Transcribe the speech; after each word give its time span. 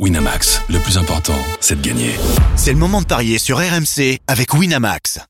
Winamax, 0.00 0.60
le 0.70 0.80
plus 0.80 0.98
important, 0.98 1.38
c'est 1.60 1.80
de 1.80 1.86
gagner. 1.86 2.16
C'est 2.56 2.72
le 2.72 2.78
moment 2.78 3.00
de 3.00 3.06
parier 3.06 3.38
sur 3.38 3.58
RMC 3.58 4.18
avec 4.26 4.52
Winamax. 4.52 5.20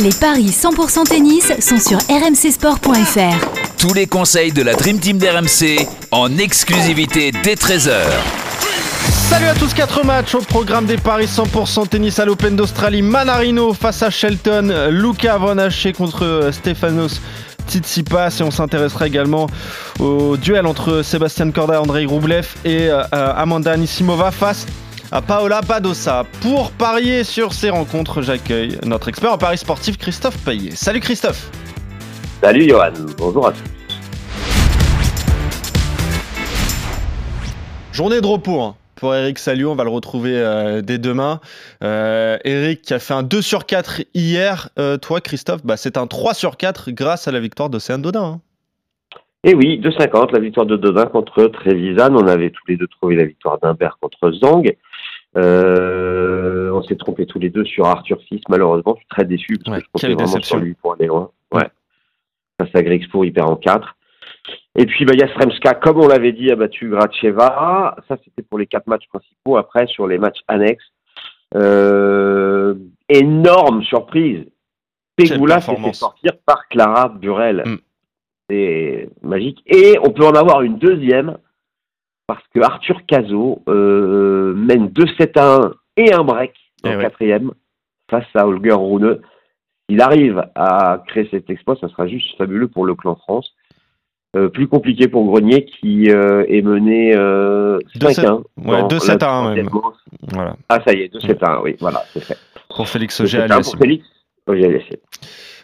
Les 0.00 0.12
paris 0.12 0.50
100% 0.50 1.04
tennis 1.08 1.50
sont 1.60 1.78
sur 1.78 1.96
rmcsport.fr. 2.14 3.78
Tous 3.78 3.94
les 3.94 4.06
conseils 4.06 4.52
de 4.52 4.60
la 4.60 4.74
Dream 4.74 4.98
Team 4.98 5.16
d'RMC 5.16 5.86
en 6.10 6.36
exclusivité 6.36 7.32
dès 7.42 7.54
13h. 7.54 8.02
Salut 9.30 9.46
à 9.46 9.54
tous, 9.54 9.72
4 9.72 10.04
matchs 10.04 10.34
au 10.34 10.40
programme 10.40 10.84
des 10.84 10.98
paris 10.98 11.24
100% 11.24 11.88
tennis 11.88 12.18
à 12.18 12.26
l'Open 12.26 12.54
d'Australie. 12.54 13.00
Manarino 13.00 13.72
face 13.72 14.02
à 14.02 14.10
Shelton, 14.10 14.90
Luca 14.90 15.38
Von 15.38 15.56
contre 15.96 16.50
Stefanos 16.52 17.22
Tsitsipas 17.68 18.38
et 18.40 18.42
on 18.42 18.50
s'intéressera 18.50 19.06
également 19.06 19.46
au 20.00 20.36
duel 20.36 20.66
entre 20.66 21.02
Sébastien 21.02 21.50
Corda, 21.50 21.80
Andrei 21.80 22.04
Roublev 22.04 22.46
et 22.64 22.88
euh, 22.88 23.02
Amanda 23.10 23.72
Anisimova 23.72 24.30
face 24.30 24.66
à 25.12 25.22
Paola 25.22 25.60
Badosa. 25.60 26.24
Pour 26.40 26.70
parier 26.72 27.24
sur 27.24 27.52
ces 27.52 27.70
rencontres, 27.70 28.22
j'accueille 28.22 28.78
notre 28.84 29.08
expert 29.08 29.32
en 29.32 29.38
paris 29.38 29.58
sportif 29.58 29.96
Christophe 29.98 30.36
Payet. 30.38 30.72
Salut 30.74 31.00
Christophe 31.00 31.50
Salut 32.42 32.68
Johan, 32.68 32.92
bonjour 33.16 33.46
à 33.48 33.52
tous. 33.52 33.62
Journée 37.92 38.20
de 38.20 38.26
repos 38.26 38.60
hein 38.60 38.74
pour 38.94 39.14
Eric 39.14 39.38
Salio, 39.38 39.70
on 39.70 39.74
va 39.74 39.84
le 39.84 39.90
retrouver 39.90 40.36
euh, 40.36 40.82
dès 40.82 40.98
demain. 40.98 41.40
Euh, 41.82 42.38
Eric 42.44 42.82
qui 42.82 42.94
a 42.94 42.98
fait 42.98 43.14
un 43.14 43.22
2 43.22 43.42
sur 43.42 43.66
4 43.66 44.02
hier. 44.14 44.70
Euh, 44.78 44.96
toi, 44.96 45.20
Christophe, 45.20 45.64
bah, 45.64 45.76
c'est 45.76 45.96
un 45.96 46.06
3 46.06 46.34
sur 46.34 46.56
4 46.56 46.90
grâce 46.90 47.28
à 47.28 47.32
la 47.32 47.40
victoire 47.40 47.70
d'Océane 47.70 48.02
Dodin. 48.02 48.24
Hein. 48.24 48.40
Et 49.46 49.50
eh 49.50 49.54
oui, 49.54 49.78
2,50, 49.78 50.32
la 50.32 50.38
victoire 50.38 50.64
de 50.64 50.76
Dodin 50.76 51.04
contre 51.06 51.44
Trevisan. 51.46 52.14
On 52.14 52.26
avait 52.26 52.50
tous 52.50 52.64
les 52.66 52.76
deux 52.76 52.86
trouvé 52.86 53.14
la 53.14 53.24
victoire 53.24 53.58
d'Imbert 53.58 53.98
contre 54.00 54.32
Zang. 54.32 54.64
on 55.34 56.82
s'est 56.82 56.96
trompé 56.96 57.26
tous 57.26 57.38
les 57.38 57.50
deux 57.50 57.64
sur 57.66 57.84
Arthur 57.84 58.18
Fils. 58.26 58.40
Malheureusement, 58.48 58.94
je 58.94 59.00
suis 59.00 59.08
très 59.08 59.24
déçu 59.24 59.58
parce 59.62 59.78
que 59.78 59.84
je 59.84 59.90
comptais 59.92 60.14
vraiment 60.14 60.42
sur 60.42 60.56
lui 60.56 60.74
pour 60.74 60.94
aller 60.94 61.06
loin. 61.06 61.30
Ouais. 61.52 61.68
Face 62.58 62.70
à 62.74 62.82
Grexpo, 62.82 63.24
il 63.24 63.32
perd 63.32 63.50
en 63.50 63.56
4. 63.56 63.94
Et 64.76 64.86
puis, 64.86 65.04
bah, 65.04 65.14
Yastremska, 65.14 65.74
comme 65.74 66.00
on 66.00 66.08
l'avait 66.08 66.32
dit, 66.32 66.50
a 66.50 66.56
battu 66.56 66.88
Gracheva. 66.88 67.96
Ça, 68.08 68.16
c'était 68.24 68.42
pour 68.42 68.58
les 68.58 68.66
quatre 68.66 68.86
matchs 68.86 69.06
principaux. 69.08 69.56
Après, 69.56 69.86
sur 69.86 70.06
les 70.06 70.18
matchs 70.18 70.40
annexes, 70.48 70.90
euh, 71.54 72.74
énorme 73.08 73.82
surprise. 73.84 74.44
Pegula 75.16 75.60
s'est 75.60 75.76
fait 75.76 75.92
sortir 75.92 76.32
par 76.44 76.66
Clara 76.68 77.08
Burel. 77.08 77.62
Mm. 77.64 77.78
C'est 78.50 79.08
magique. 79.22 79.62
Et 79.66 79.96
on 80.02 80.10
peut 80.10 80.26
en 80.26 80.34
avoir 80.34 80.62
une 80.62 80.78
deuxième 80.78 81.38
parce 82.26 82.42
que 82.54 82.60
Arthur 82.60 83.06
Cazot 83.06 83.62
euh, 83.68 84.54
mène 84.54 84.88
2-7 84.88 85.38
à 85.38 85.56
1 85.66 85.74
et 85.96 86.12
un 86.12 86.24
break 86.24 86.54
dans 86.82 86.90
eh 86.90 86.94
le 86.96 87.00
quatrième 87.00 87.52
face 88.10 88.26
à 88.34 88.46
Holger 88.46 88.72
Rune. 88.72 89.20
Il 89.88 90.00
arrive 90.00 90.42
à 90.54 91.02
créer 91.06 91.28
cet 91.30 91.50
exploit, 91.50 91.76
ça 91.76 91.88
sera 91.88 92.06
juste 92.06 92.36
fabuleux 92.36 92.68
pour 92.68 92.86
le 92.86 92.94
clan 92.94 93.16
France. 93.16 93.54
Euh, 94.36 94.48
plus 94.48 94.66
compliqué 94.66 95.06
pour 95.06 95.24
Grenier 95.26 95.64
qui 95.64 96.10
euh, 96.10 96.44
est 96.48 96.62
mené 96.62 97.14
euh, 97.14 97.78
5-1. 97.96 98.42
Ouais, 98.64 98.82
2-7 98.82 99.24
1 99.24 99.54
même. 99.54 99.70
Voilà. 100.32 100.56
Ah 100.68 100.80
ça 100.84 100.92
y 100.92 101.02
est, 101.02 101.14
2-7 101.14 101.38
1, 101.40 101.60
oui, 101.62 101.76
voilà, 101.78 102.02
c'est 102.12 102.20
fait. 102.20 102.38
Pour 102.74 102.88
Félix 102.88 103.20
Auger 103.20 103.46
Pour 103.48 103.76
Félix 103.78 104.04
Auger 104.48 104.80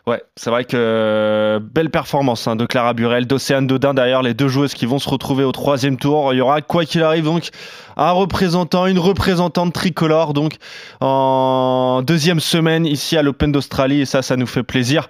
Ouais, 0.06 0.22
c'est 0.34 0.48
vrai 0.48 0.64
que 0.64 0.76
euh, 0.76 1.60
belle 1.60 1.90
performance 1.90 2.48
hein, 2.48 2.56
de 2.56 2.64
Clara 2.64 2.94
Burel, 2.94 3.26
d'Océane 3.26 3.66
Dodin 3.66 3.92
derrière 3.92 4.22
les 4.22 4.32
deux 4.32 4.48
joueuses 4.48 4.72
qui 4.72 4.86
vont 4.86 4.98
se 4.98 5.08
retrouver 5.08 5.44
au 5.44 5.52
troisième 5.52 5.98
tour. 5.98 6.32
Il 6.32 6.38
y 6.38 6.40
aura, 6.40 6.62
quoi 6.62 6.86
qu'il 6.86 7.02
arrive, 7.02 7.24
donc 7.24 7.50
un 7.96 8.10
représentant, 8.12 8.86
une 8.86 8.98
représentante 8.98 9.74
tricolore, 9.74 10.32
donc 10.32 10.54
en 11.00 12.02
deuxième 12.02 12.40
semaine 12.40 12.86
ici 12.86 13.18
à 13.18 13.22
l'Open 13.22 13.52
d'Australie, 13.52 14.00
et 14.00 14.04
ça, 14.06 14.22
ça 14.22 14.36
nous 14.36 14.46
fait 14.46 14.62
plaisir. 14.62 15.06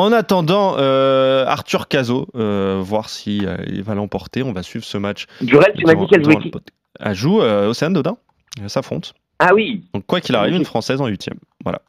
En 0.00 0.12
attendant, 0.12 0.76
euh, 0.78 1.44
Arthur 1.46 1.86
Cazot, 1.86 2.26
euh, 2.34 2.80
voir 2.82 3.10
si 3.10 3.44
euh, 3.44 3.58
il 3.66 3.82
va 3.82 3.94
l'emporter. 3.94 4.42
On 4.42 4.52
va 4.52 4.62
suivre 4.62 4.84
ce 4.84 4.96
match. 4.96 5.26
Durel, 5.42 5.74
tu 5.76 5.84
m'as 5.84 5.94
dit 5.94 6.06
qu'elle 6.06 6.24
jouait 6.24 6.36
qui 6.36 6.50
Elle 6.98 7.14
joue 7.14 7.40
Océane 7.40 7.92
Dodin. 7.92 8.16
Elle 8.62 8.70
s'affronte. 8.70 9.12
Ah 9.38 9.50
oui. 9.54 9.84
Donc 9.92 10.06
quoi 10.06 10.22
qu'il 10.22 10.34
arrive, 10.36 10.54
une 10.54 10.64
Française 10.64 11.02
en 11.02 11.06
huitième. 11.06 11.36
Voilà. 11.64 11.82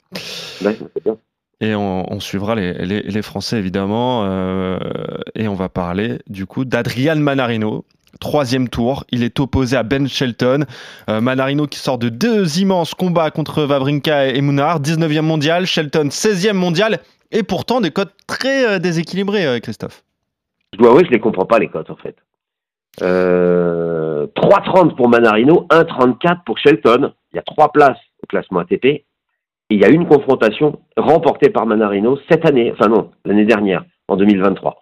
Et 1.62 1.74
on, 1.74 2.20
suivra 2.20 2.56
les, 2.56 3.22
Français 3.22 3.58
évidemment. 3.58 4.26
et 5.36 5.48
on 5.48 5.56
va 5.56 5.70
parler 5.70 6.20
du 6.28 6.46
coup 6.46 6.66
d'Adrian 6.66 7.16
Manarino, 7.16 7.86
troisième 8.20 8.68
tour. 8.68 9.06
Il 9.12 9.24
est 9.24 9.40
opposé 9.40 9.78
à 9.78 9.84
Ben 9.84 10.06
Shelton. 10.06 10.66
Manarino 11.08 11.66
qui 11.66 11.80
sort 11.80 11.98
de 11.98 12.10
deux 12.10 12.60
immenses 12.60 12.94
combats 12.94 13.32
contre 13.32 13.64
Vavrinka 13.64 14.28
et 14.28 14.42
Mounard. 14.42 14.82
19e 14.82 15.22
mondial. 15.22 15.66
Shelton 15.66 16.10
16e 16.10 16.54
mondial. 16.54 17.00
Et 17.32 17.44
pourtant, 17.44 17.82
des 17.82 17.92
cotes 17.92 18.14
très 18.28 18.68
euh, 18.68 18.80
déséquilibrées, 18.80 19.46
euh, 19.46 19.60
Christophe. 19.60 20.04
Je 20.74 20.80
dois 20.80 20.90
avouer, 20.90 21.04
je 21.04 21.10
ne 21.10 21.14
les 21.14 21.20
comprends 21.20 21.46
pas, 21.46 21.60
les 21.60 21.70
cotes, 21.70 21.90
en 21.90 21.96
fait. 21.96 22.16
3,30 23.00 23.04
euh, 23.04 24.28
pour 24.96 25.10
Manarino, 25.10 25.66
1,34 25.70 26.44
pour 26.46 26.58
Shelton. 26.58 27.14
Il 27.32 27.38
y 27.38 27.40
a 27.40 27.44
trois 27.44 27.72
places 27.72 28.00
au 28.22 28.28
classement 28.28 28.60
ATP. 28.60 28.86
Et 28.86 29.06
il 29.70 29.80
y 29.80 29.86
a 29.86 29.90
une 29.90 30.06
confrontation 30.06 30.82
remportée 30.98 31.50
par 31.50 31.66
Manarino 31.66 32.20
cette 32.30 32.46
année, 32.46 32.74
enfin 32.74 32.90
non, 32.90 33.12
l'année 33.24 33.46
dernière, 33.46 33.86
en 34.10 34.18
2023, 34.18 34.82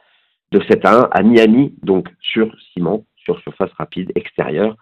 de 0.52 0.64
7 0.68 0.84
à 0.84 0.94
1 1.02 1.10
à 1.12 1.22
Miami, 1.22 1.76
donc 1.84 2.10
sur 2.22 2.52
ciment, 2.74 3.06
sur 3.16 3.40
surface 3.42 3.70
rapide 3.78 4.12
extérieure. 4.16 4.76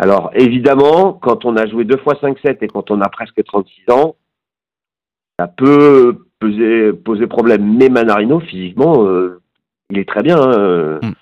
Alors 0.00 0.32
évidemment, 0.34 1.12
quand 1.12 1.44
on 1.44 1.56
a 1.56 1.66
joué 1.66 1.84
deux 1.84 1.98
fois 1.98 2.14
5-7 2.14 2.58
et 2.62 2.66
quand 2.66 2.90
on 2.90 3.00
a 3.00 3.08
presque 3.08 3.44
36 3.44 3.92
ans, 3.92 4.16
ça 5.38 5.46
peut 5.46 6.26
poser, 7.04 7.26
problème. 7.26 7.76
Mais 7.76 7.88
Manarino, 7.88 8.40
physiquement, 8.40 9.06
euh, 9.06 9.40
il 9.90 9.98
est 9.98 10.08
très 10.08 10.22
bien. 10.22 10.36
Hein. 10.40 11.00
Mm. 11.02 11.12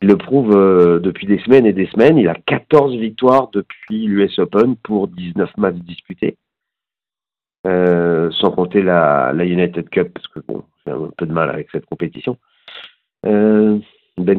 Il 0.00 0.08
le 0.08 0.16
prouve 0.16 0.56
euh, 0.56 1.00
depuis 1.00 1.26
des 1.26 1.38
semaines 1.40 1.66
et 1.66 1.72
des 1.72 1.86
semaines. 1.86 2.18
Il 2.18 2.28
a 2.28 2.34
14 2.34 2.96
victoires 2.96 3.48
depuis 3.52 4.06
l'US 4.06 4.38
Open 4.38 4.76
pour 4.76 5.08
19 5.08 5.50
matchs 5.56 5.76
disputés. 5.76 6.36
Euh, 7.66 8.30
sans 8.30 8.52
compter 8.52 8.82
la, 8.82 9.32
United 9.34 9.88
Cup, 9.90 10.12
parce 10.14 10.28
que 10.28 10.40
bon, 10.46 10.62
j'ai 10.86 10.92
un 10.92 11.10
peu 11.16 11.26
de 11.26 11.32
mal 11.32 11.50
avec 11.50 11.68
cette 11.72 11.86
compétition. 11.86 12.36
ben 13.24 13.82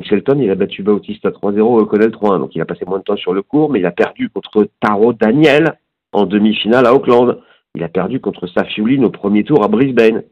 Shelton, 0.03 0.39
il 0.39 0.49
a 0.49 0.55
battu 0.55 0.83
Bautista 0.83 1.29
3-0, 1.29 1.59
O'Connell 1.59 2.11
3-1, 2.11 2.39
donc 2.39 2.55
il 2.55 2.61
a 2.61 2.65
passé 2.65 2.85
moins 2.85 2.99
de 2.99 3.03
temps 3.03 3.17
sur 3.17 3.33
le 3.33 3.41
cours, 3.41 3.69
mais 3.69 3.79
il 3.79 3.85
a 3.85 3.91
perdu 3.91 4.29
contre 4.29 4.69
Taro 4.79 5.11
Daniel 5.11 5.77
en 6.13 6.25
demi-finale 6.25 6.85
à 6.85 6.93
Auckland. 6.93 7.39
Il 7.75 7.83
a 7.83 7.89
perdu 7.89 8.19
contre 8.19 8.47
Safiuline 8.47 9.05
au 9.05 9.09
premier 9.09 9.43
tour 9.43 9.63
à 9.63 9.67
Brisbane. 9.67 10.23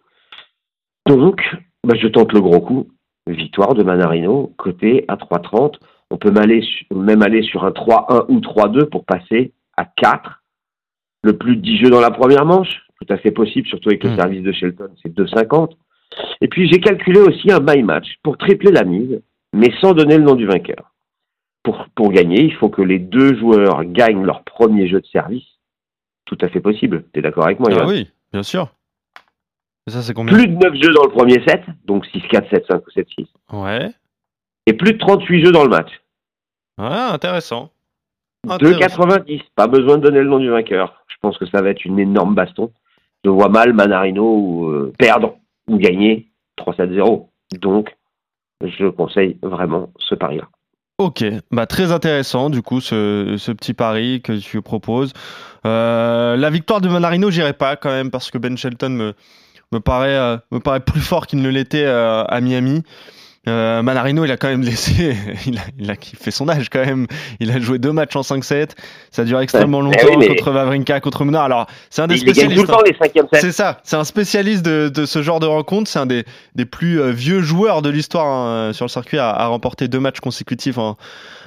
Donc, 1.08 1.42
bah, 1.84 1.96
je 2.00 2.08
tente 2.08 2.34
le 2.34 2.42
gros 2.42 2.60
coup. 2.60 2.88
Victoire 3.28 3.74
de 3.74 3.84
Manarino, 3.84 4.54
côté 4.58 5.06
à 5.08 5.16
3,30. 5.16 5.76
On 6.10 6.18
peut 6.18 6.32
même 6.32 7.22
aller 7.22 7.44
sur 7.44 7.66
un 7.66 7.72
3-1 7.72 8.26
ou 8.30 8.40
3-2 8.40 8.86
pour 8.86 9.06
passer 9.06 9.54
à 9.76 9.86
4. 9.86 10.42
Le 11.24 11.38
plus 11.38 11.58
de 11.58 11.62
10 11.62 11.78
jeux 11.78 11.90
dans 11.90 12.00
la 12.00 12.12
première 12.12 12.46
manche, 12.46 12.86
tout 13.00 13.14
à 13.14 13.18
fait 13.18 13.32
possible, 13.32 13.68
surtout 13.68 13.90
avec 13.90 14.04
le 14.04 14.12
hmm. 14.12 14.16
service 14.16 14.44
de 14.44 14.52
Shelton, 14.54 14.90
c'est 15.04 15.14
2,50. 15.14 15.72
Et 16.42 16.48
puis 16.48 16.70
j'ai 16.72 16.80
calculé 16.80 17.20
aussi 17.20 17.52
un 17.52 17.60
buy 17.60 17.84
match 17.84 18.08
pour 18.24 18.38
tripler 18.38 18.72
la 18.72 18.86
mise, 18.86 19.22
mais 19.54 19.72
sans 19.82 19.94
donner 19.94 20.18
le 20.18 20.24
nom 20.24 20.36
du 20.36 20.46
vainqueur. 20.46 20.94
Pour, 21.64 21.86
pour 21.96 22.12
gagner, 22.12 22.44
il 22.44 22.54
faut 22.54 22.70
que 22.70 22.82
les 22.82 23.00
deux 23.00 23.36
joueurs 23.38 23.84
gagnent 23.84 24.24
leur 24.24 24.44
premier 24.44 24.88
jeu 24.88 25.02
de 25.02 25.06
service 25.08 25.57
tout 26.28 26.38
à 26.42 26.50
fait 26.50 26.60
possible. 26.62 27.06
Tu 27.14 27.20
es 27.20 27.22
d'accord 27.24 27.46
avec 27.46 27.60
moi 27.60 27.70
Ah 27.76 27.88
oui, 27.88 28.08
bien 28.32 28.44
sûr. 28.44 28.70
ça, 29.88 30.02
c'est 30.04 30.14
combien 30.14 30.34
Plus 30.34 30.48
de 30.48 30.54
9 30.56 30.74
jeux 30.76 30.94
dans 30.94 31.04
le 31.06 31.10
premier 31.10 31.42
set, 31.48 31.64
donc 31.86 32.06
6-4, 32.08 32.50
7-5 32.50 32.82
ou 32.86 32.90
7-6. 32.92 33.28
Ouais. 33.54 33.90
Et 34.68 34.74
plus 34.74 34.94
de 34.94 34.98
38 35.00 35.46
jeux 35.46 35.52
dans 35.52 35.64
le 35.64 35.70
match. 35.70 35.90
Ah, 36.78 37.12
intéressant. 37.14 37.72
2,90. 38.46 39.42
Pas 39.56 39.68
besoin 39.68 39.98
de 39.98 40.04
donner 40.04 40.20
le 40.20 40.30
nom 40.30 40.40
du 40.40 40.50
vainqueur. 40.50 41.04
Je 41.08 41.16
pense 41.22 41.38
que 41.38 41.46
ça 41.48 41.62
va 41.62 41.70
être 41.70 41.84
une 41.86 42.00
énorme 42.00 42.36
baston. 42.36 42.72
Je 43.26 43.30
vois 43.30 43.50
mal 43.50 43.74
Manarino 43.74 44.70
euh, 44.70 44.94
perdre 44.98 45.38
ou 45.68 45.78
gagner 45.78 46.28
3-7-0. 46.60 47.28
Donc, 47.60 47.96
je 48.64 48.88
conseille 48.88 49.38
vraiment 49.42 49.92
ce 50.00 50.16
pari-là. 50.16 50.48
Ok, 51.00 51.24
bah 51.52 51.68
très 51.68 51.92
intéressant 51.92 52.50
du 52.50 52.64
coup 52.64 52.82
ce, 52.82 53.52
petit 53.52 53.76
pari 53.76 54.20
que 54.24 54.34
tu 54.34 54.64
proposes. 54.64 55.14
Euh, 55.64 56.36
la 56.36 56.50
victoire 56.50 56.82
de 56.82 56.90
Manarino, 56.90 57.30
j'irai 57.30 57.54
pas 57.54 57.76
quand 57.76 57.92
même 57.92 58.10
parce 58.10 58.32
que 58.32 58.40
Ben 58.40 58.58
Shelton 58.58 58.90
me, 58.90 59.14
euh, 59.74 59.80
paraît 60.60 60.80
plus 60.80 61.02
fort 61.02 61.28
qu'il 61.28 61.44
ne 61.44 61.50
l'était 61.50 61.86
euh, 61.86 62.24
à 62.24 62.42
Miami. 62.42 62.82
Euh, 63.48 63.82
Manarino, 63.82 64.26
il 64.26 64.32
a 64.32 64.38
quand 64.38 64.50
même 64.50 64.62
laissé, 64.62 65.16
il 65.46 65.58
a, 65.58 65.62
il 65.80 65.90
a 65.90 65.96
fait 65.96 66.32
son 66.32 66.50
âge 66.50 66.70
quand 66.70 66.86
même. 66.86 67.08
Il 67.40 67.50
a 67.52 67.60
joué 67.60 67.80
deux 67.80 67.92
matchs 67.94 68.16
en 68.16 68.22
5-7. 68.22 68.72
Ça 69.12 69.24
dure 69.24 69.40
extrêmement 69.40 69.82
longtemps 69.82 70.08
contre 70.28 70.52
Vavrinka, 70.52 71.00
contre 71.00 71.24
Menard. 71.24 71.46
Alors, 71.46 71.68
c'est 71.90 72.02
un 72.02 72.08
des 72.08 72.18
spécialistes. 72.18 72.66
C'est 73.34 73.52
ça, 73.52 73.80
c'est 73.84 73.96
un 73.96 74.04
spécialiste 74.04 74.66
de, 74.66 74.90
de, 74.90 75.06
ce 75.06 75.22
genre 75.22 75.40
de 75.40 75.46
rencontre. 75.46 75.90
C'est 75.90 76.00
un 76.00 76.06
des, 76.06 76.26
des 76.56 76.66
plus 76.66 77.00
euh, 77.00 77.12
vieux 77.12 77.42
joueurs 77.42 77.82
de 77.82 77.90
l'histoire 77.90 78.28
hein, 78.28 78.74
sur 78.74 78.86
le 78.86 78.90
circuit 78.90 79.18
à, 79.18 79.30
à, 79.30 79.48
remporter 79.48 79.88
deux 79.88 80.00
matchs 80.00 80.20
consécutifs 80.20 80.78
en, 80.78 80.98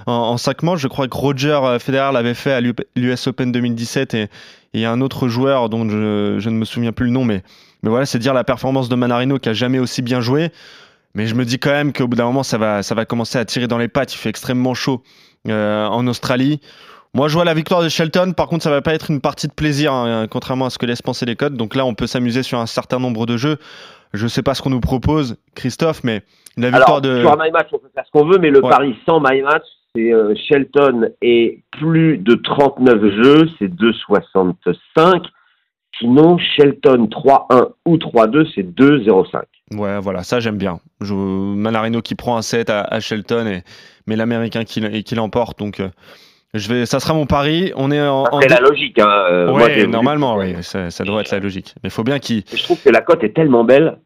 en, 0.06 0.12
en, 0.12 0.37
cinq 0.38 0.62
manches. 0.62 0.81
Je 0.81 0.88
crois 0.88 1.06
que 1.06 1.17
Roger 1.17 1.58
euh, 1.62 1.79
Federer 1.79 2.12
l'avait 2.12 2.35
fait 2.35 2.52
à 2.52 2.61
l'US 2.61 3.26
Open 3.26 3.52
2017 3.52 4.14
et, 4.14 4.29
et 4.73 4.87
un 4.87 5.00
autre 5.00 5.29
joueur 5.29 5.69
dont 5.69 5.88
je, 5.88 6.37
je, 6.38 6.50
ne 6.50 6.55
me 6.55 6.64
souviens 6.64 6.93
plus 6.93 7.06
le 7.06 7.12
nom, 7.12 7.25
mais, 7.25 7.43
mais 7.82 7.91
voilà, 7.91 8.06
c'est 8.06 8.19
dire 8.19 8.35
la 8.35 8.44
performance 8.44 8.88
de 8.88 8.94
Manarino 8.94 9.38
qui 9.38 9.49
a 9.49 9.52
jamais 9.52 9.79
aussi 9.79 10.02
bien 10.02 10.20
joué. 10.20 10.50
Mais 11.15 11.27
je 11.27 11.35
me 11.35 11.45
dis 11.45 11.59
quand 11.59 11.71
même 11.71 11.93
qu'au 11.93 12.07
bout 12.07 12.17
d'un 12.17 12.25
moment, 12.25 12.43
ça 12.43 12.59
va, 12.59 12.83
ça 12.83 12.95
va 12.95 13.05
commencer 13.05 13.39
à 13.39 13.45
tirer 13.45 13.67
dans 13.67 13.79
les 13.79 13.89
pattes. 13.89 14.15
Il 14.15 14.19
fait 14.19 14.29
extrêmement 14.29 14.75
chaud 14.75 15.03
euh, 15.49 15.87
en 15.87 16.07
Australie. 16.07 16.61
Moi, 17.12 17.27
je 17.27 17.35
vois 17.35 17.45
la 17.45 17.55
victoire 17.55 17.83
de 17.83 17.89
Shelton. 17.89 18.33
Par 18.37 18.47
contre, 18.47 18.62
ça 18.62 18.71
va 18.71 18.83
pas 18.83 18.95
être 18.95 19.11
une 19.11 19.21
partie 19.21 19.49
de 19.49 19.53
plaisir, 19.53 19.93
hein, 19.93 20.29
contrairement 20.31 20.67
à 20.67 20.71
ce 20.71 20.79
que 20.79 20.87
laissent 20.87 21.03
penser 21.03 21.27
les 21.27 21.35
codes. 21.35 21.57
Donc 21.57 21.75
là, 21.75 21.85
on 21.85 21.95
peut 21.95 22.07
s'amuser 22.07 22.45
sur 22.45 22.61
un 22.61 22.67
certain 22.67 23.01
nombre 23.01 23.27
de 23.27 23.37
jeux. 23.37 23.59
Je 24.12 24.27
sais 24.29 24.43
pas 24.43 24.55
ce 24.55 24.62
qu'on 24.62 24.71
nous 24.71 24.81
propose, 24.81 25.37
Christophe, 25.55 26.03
mais 26.05 26.23
la 26.57 26.69
victoire 26.69 26.99
Alors, 26.99 27.01
de. 27.01 27.21
Sur 27.21 27.33
un 27.33 27.45
my 27.45 27.51
match, 27.51 27.69
on 27.73 27.79
peut 27.79 27.91
faire 27.95 28.05
ce 28.07 28.11
qu'on 28.12 28.27
veut, 28.27 28.39
mais 28.39 28.51
le 28.51 28.61
pari 28.61 28.97
sans 29.07 29.21
my 29.21 29.43
match, 29.43 29.65
c'est 29.95 30.12
euh, 30.12 30.35
Shelton 30.49 31.11
et 31.21 31.62
plus 31.73 32.19
de 32.19 32.35
39 32.35 33.01
jeux, 33.23 33.49
c'est 33.59 33.69
2,65. 33.69 35.23
Sinon, 36.00 36.38
Shelton 36.38 37.08
3-1 37.11 37.69
ou 37.87 37.97
3-2, 37.97 38.50
c'est 38.55 38.62
2-0-5. 38.62 39.43
Ouais, 39.76 40.00
voilà, 40.00 40.23
ça 40.23 40.41
j'aime 40.41 40.56
bien. 40.56 40.81
Je, 41.00 41.14
Manarino 41.14 42.00
qui 42.00 42.14
prend 42.14 42.37
un 42.37 42.43
set 42.43 42.70
à, 42.70 42.81
à 42.81 43.00
Shelton, 43.00 43.47
et, 43.47 43.62
mais 44.06 44.17
l'Américain 44.17 44.64
qui, 44.64 45.02
qui 45.05 45.14
l'emporte. 45.14 45.58
Donc, 45.58 45.79
euh, 45.79 45.91
je 46.55 46.69
vais, 46.69 46.87
ça 46.87 46.99
sera 46.99 47.14
mon 47.14 47.26
pari. 47.26 47.73
On 47.76 47.93
est 47.93 48.00
en. 48.00 48.25
C'est 48.41 48.49
la 48.49 48.61
logique. 48.61 48.99
Hein. 48.99 49.25
Euh, 49.31 49.52
ouais, 49.52 49.87
normalement, 49.87 50.37
oui, 50.37 50.55
ça, 50.62 50.91
ça, 50.91 51.05
doit 51.05 51.20
être 51.20 51.31
la 51.31 51.38
logique. 51.38 51.75
Mais 51.82 51.88
il 51.88 51.93
faut 51.93 52.02
bien 52.02 52.19
qu'il. 52.19 52.43
Je 52.52 52.62
trouve 52.62 52.82
que 52.82 52.91
la 52.91 53.02
cote 53.02 53.23
est 53.23 53.35
tellement 53.35 53.62
belle. 53.62 53.99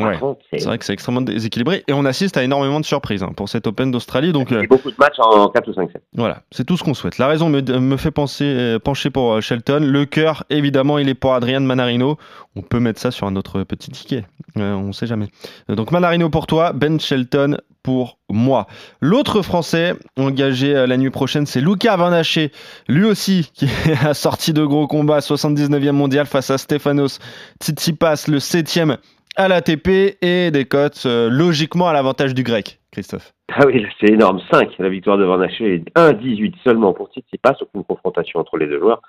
Ouais, 0.00 0.18
c'est 0.50 0.64
vrai 0.64 0.78
que 0.78 0.84
c'est 0.84 0.92
extrêmement 0.92 1.20
déséquilibré 1.20 1.84
et 1.86 1.92
on 1.92 2.04
assiste 2.04 2.36
à 2.36 2.42
énormément 2.42 2.80
de 2.80 2.84
surprises 2.84 3.22
hein, 3.22 3.32
pour 3.36 3.48
cet 3.48 3.66
Open 3.66 3.90
d'Australie. 3.90 4.32
Donc, 4.32 4.52
euh, 4.52 4.66
beaucoup 4.68 4.90
de 4.90 4.96
matchs 4.98 5.18
en 5.18 5.48
4 5.48 5.68
ou 5.68 5.72
5 5.72 5.90
7 5.90 6.02
Voilà, 6.14 6.42
c'est 6.50 6.64
tout 6.64 6.76
ce 6.76 6.84
qu'on 6.84 6.94
souhaite. 6.94 7.18
La 7.18 7.26
raison 7.26 7.48
me, 7.48 7.60
me 7.60 7.96
fait 7.96 8.10
penser, 8.10 8.44
euh, 8.44 8.78
pencher 8.78 9.10
pour 9.10 9.32
euh, 9.32 9.40
Shelton. 9.40 9.80
Le 9.82 10.04
cœur, 10.04 10.44
évidemment, 10.50 10.98
il 10.98 11.08
est 11.08 11.14
pour 11.14 11.34
Adrian 11.34 11.60
Manarino. 11.60 12.16
On 12.56 12.62
peut 12.62 12.80
mettre 12.80 13.00
ça 13.00 13.10
sur 13.10 13.26
un 13.26 13.36
autre 13.36 13.62
petit 13.64 13.90
ticket. 13.90 14.24
On 14.56 14.92
sait 14.92 15.06
jamais. 15.06 15.28
Donc 15.68 15.90
Manarino 15.92 16.28
pour 16.28 16.46
toi, 16.46 16.72
Ben 16.74 17.00
Shelton 17.00 17.56
pour 17.82 18.18
moi. 18.28 18.66
L'autre 19.00 19.40
Français 19.40 19.94
engagé 20.18 20.86
la 20.86 20.96
nuit 20.98 21.08
prochaine, 21.08 21.46
c'est 21.46 21.62
Luca 21.62 21.96
Van 21.96 22.12
Haché. 22.12 22.52
Lui 22.88 23.04
aussi 23.04 23.50
qui 23.54 23.66
a 24.04 24.12
sorti 24.12 24.52
de 24.52 24.64
gros 24.64 24.86
combats, 24.86 25.20
79e 25.20 25.92
mondial 25.92 26.26
face 26.26 26.50
à 26.50 26.58
Stefanos 26.58 27.18
Tsitsipas, 27.60 28.26
le 28.28 28.38
7e 28.38 28.98
à 29.36 29.48
l'ATP 29.48 30.16
et 30.20 30.50
des 30.50 30.64
cotes 30.64 31.04
euh, 31.06 31.28
logiquement 31.30 31.88
à 31.88 31.92
l'avantage 31.92 32.34
du 32.34 32.42
grec, 32.42 32.80
Christophe. 32.90 33.32
Ah 33.54 33.66
oui, 33.66 33.86
c'est 34.00 34.10
énorme. 34.10 34.40
5, 34.50 34.76
la 34.78 34.88
victoire 34.88 35.18
de 35.18 35.24
Van 35.24 35.42
et 35.42 35.48
1-18 35.48 36.54
seulement 36.64 36.92
pour 36.92 37.08
Tsitsipas, 37.08 37.56
aucune 37.60 37.84
confrontation 37.84 38.40
entre 38.40 38.56
les 38.56 38.66
deux 38.66 38.78
joueurs. 38.78 39.02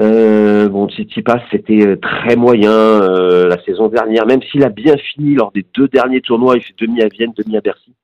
Euh, 0.00 0.68
bon, 0.68 0.88
Tsitsipas, 0.88 1.40
c'était 1.50 1.86
euh, 1.86 1.96
très 1.96 2.36
moyen 2.36 2.70
la 2.70 3.62
saison 3.64 3.88
dernière, 3.88 4.26
même 4.26 4.42
s'il 4.42 4.64
a 4.64 4.68
bien 4.68 4.96
fini 4.96 5.34
lors 5.34 5.52
des 5.52 5.66
deux 5.74 5.88
derniers 5.88 6.20
tournois. 6.20 6.56
Il 6.56 6.62
fait 6.62 6.74
demi 6.78 7.02
à 7.02 7.08
Vienne, 7.08 7.32
demi 7.36 7.56
à 7.56 7.60
Bercy. 7.60 7.94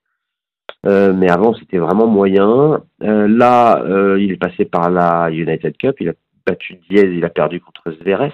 Mais 0.85 1.29
avant, 1.29 1.53
c'était 1.55 1.79
vraiment 1.79 2.07
moyen. 2.07 2.81
Là, 3.01 3.83
il 4.19 4.31
est 4.31 4.37
passé 4.37 4.65
par 4.65 4.89
la 4.89 5.31
United 5.33 5.77
Cup. 5.79 5.97
Il 5.99 6.11
a 6.11 6.13
battu 6.47 6.79
Diaz, 6.89 7.07
il 7.11 7.25
a 7.25 7.29
perdu 7.29 7.61
contre 7.61 7.91
Zverev. 8.01 8.33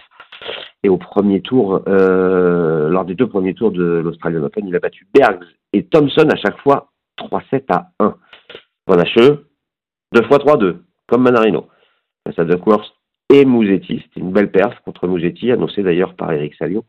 Et 0.84 0.88
au 0.88 0.96
premier 0.96 1.40
tour, 1.40 1.82
euh, 1.86 2.88
lors 2.88 3.04
des 3.04 3.14
deux 3.14 3.28
premiers 3.28 3.54
tours 3.54 3.70
de 3.70 3.84
l'Australian 3.84 4.42
Open, 4.42 4.66
il 4.66 4.74
a 4.74 4.80
battu 4.80 5.06
Bergs 5.14 5.44
et 5.72 5.84
Thompson 5.84 6.28
à 6.30 6.36
chaque 6.36 6.58
fois 6.58 6.92
3-7 7.18 7.64
à 7.70 7.90
1. 8.00 8.16
Van 8.88 8.98
Hache, 8.98 9.16
2 10.12 10.22
fois 10.24 10.38
3-2, 10.38 10.78
comme 11.06 11.22
Manarino. 11.22 11.68
Face 12.26 12.38
à 12.38 12.44
Duckworth 12.44 12.92
et 13.32 13.44
Mouzetti. 13.44 14.02
C'était 14.02 14.20
une 14.20 14.32
belle 14.32 14.50
perf 14.50 14.78
contre 14.84 15.06
Mouzetti, 15.06 15.52
annoncée 15.52 15.82
d'ailleurs 15.82 16.14
par 16.14 16.32
Eric 16.32 16.54
Salio. 16.56 16.84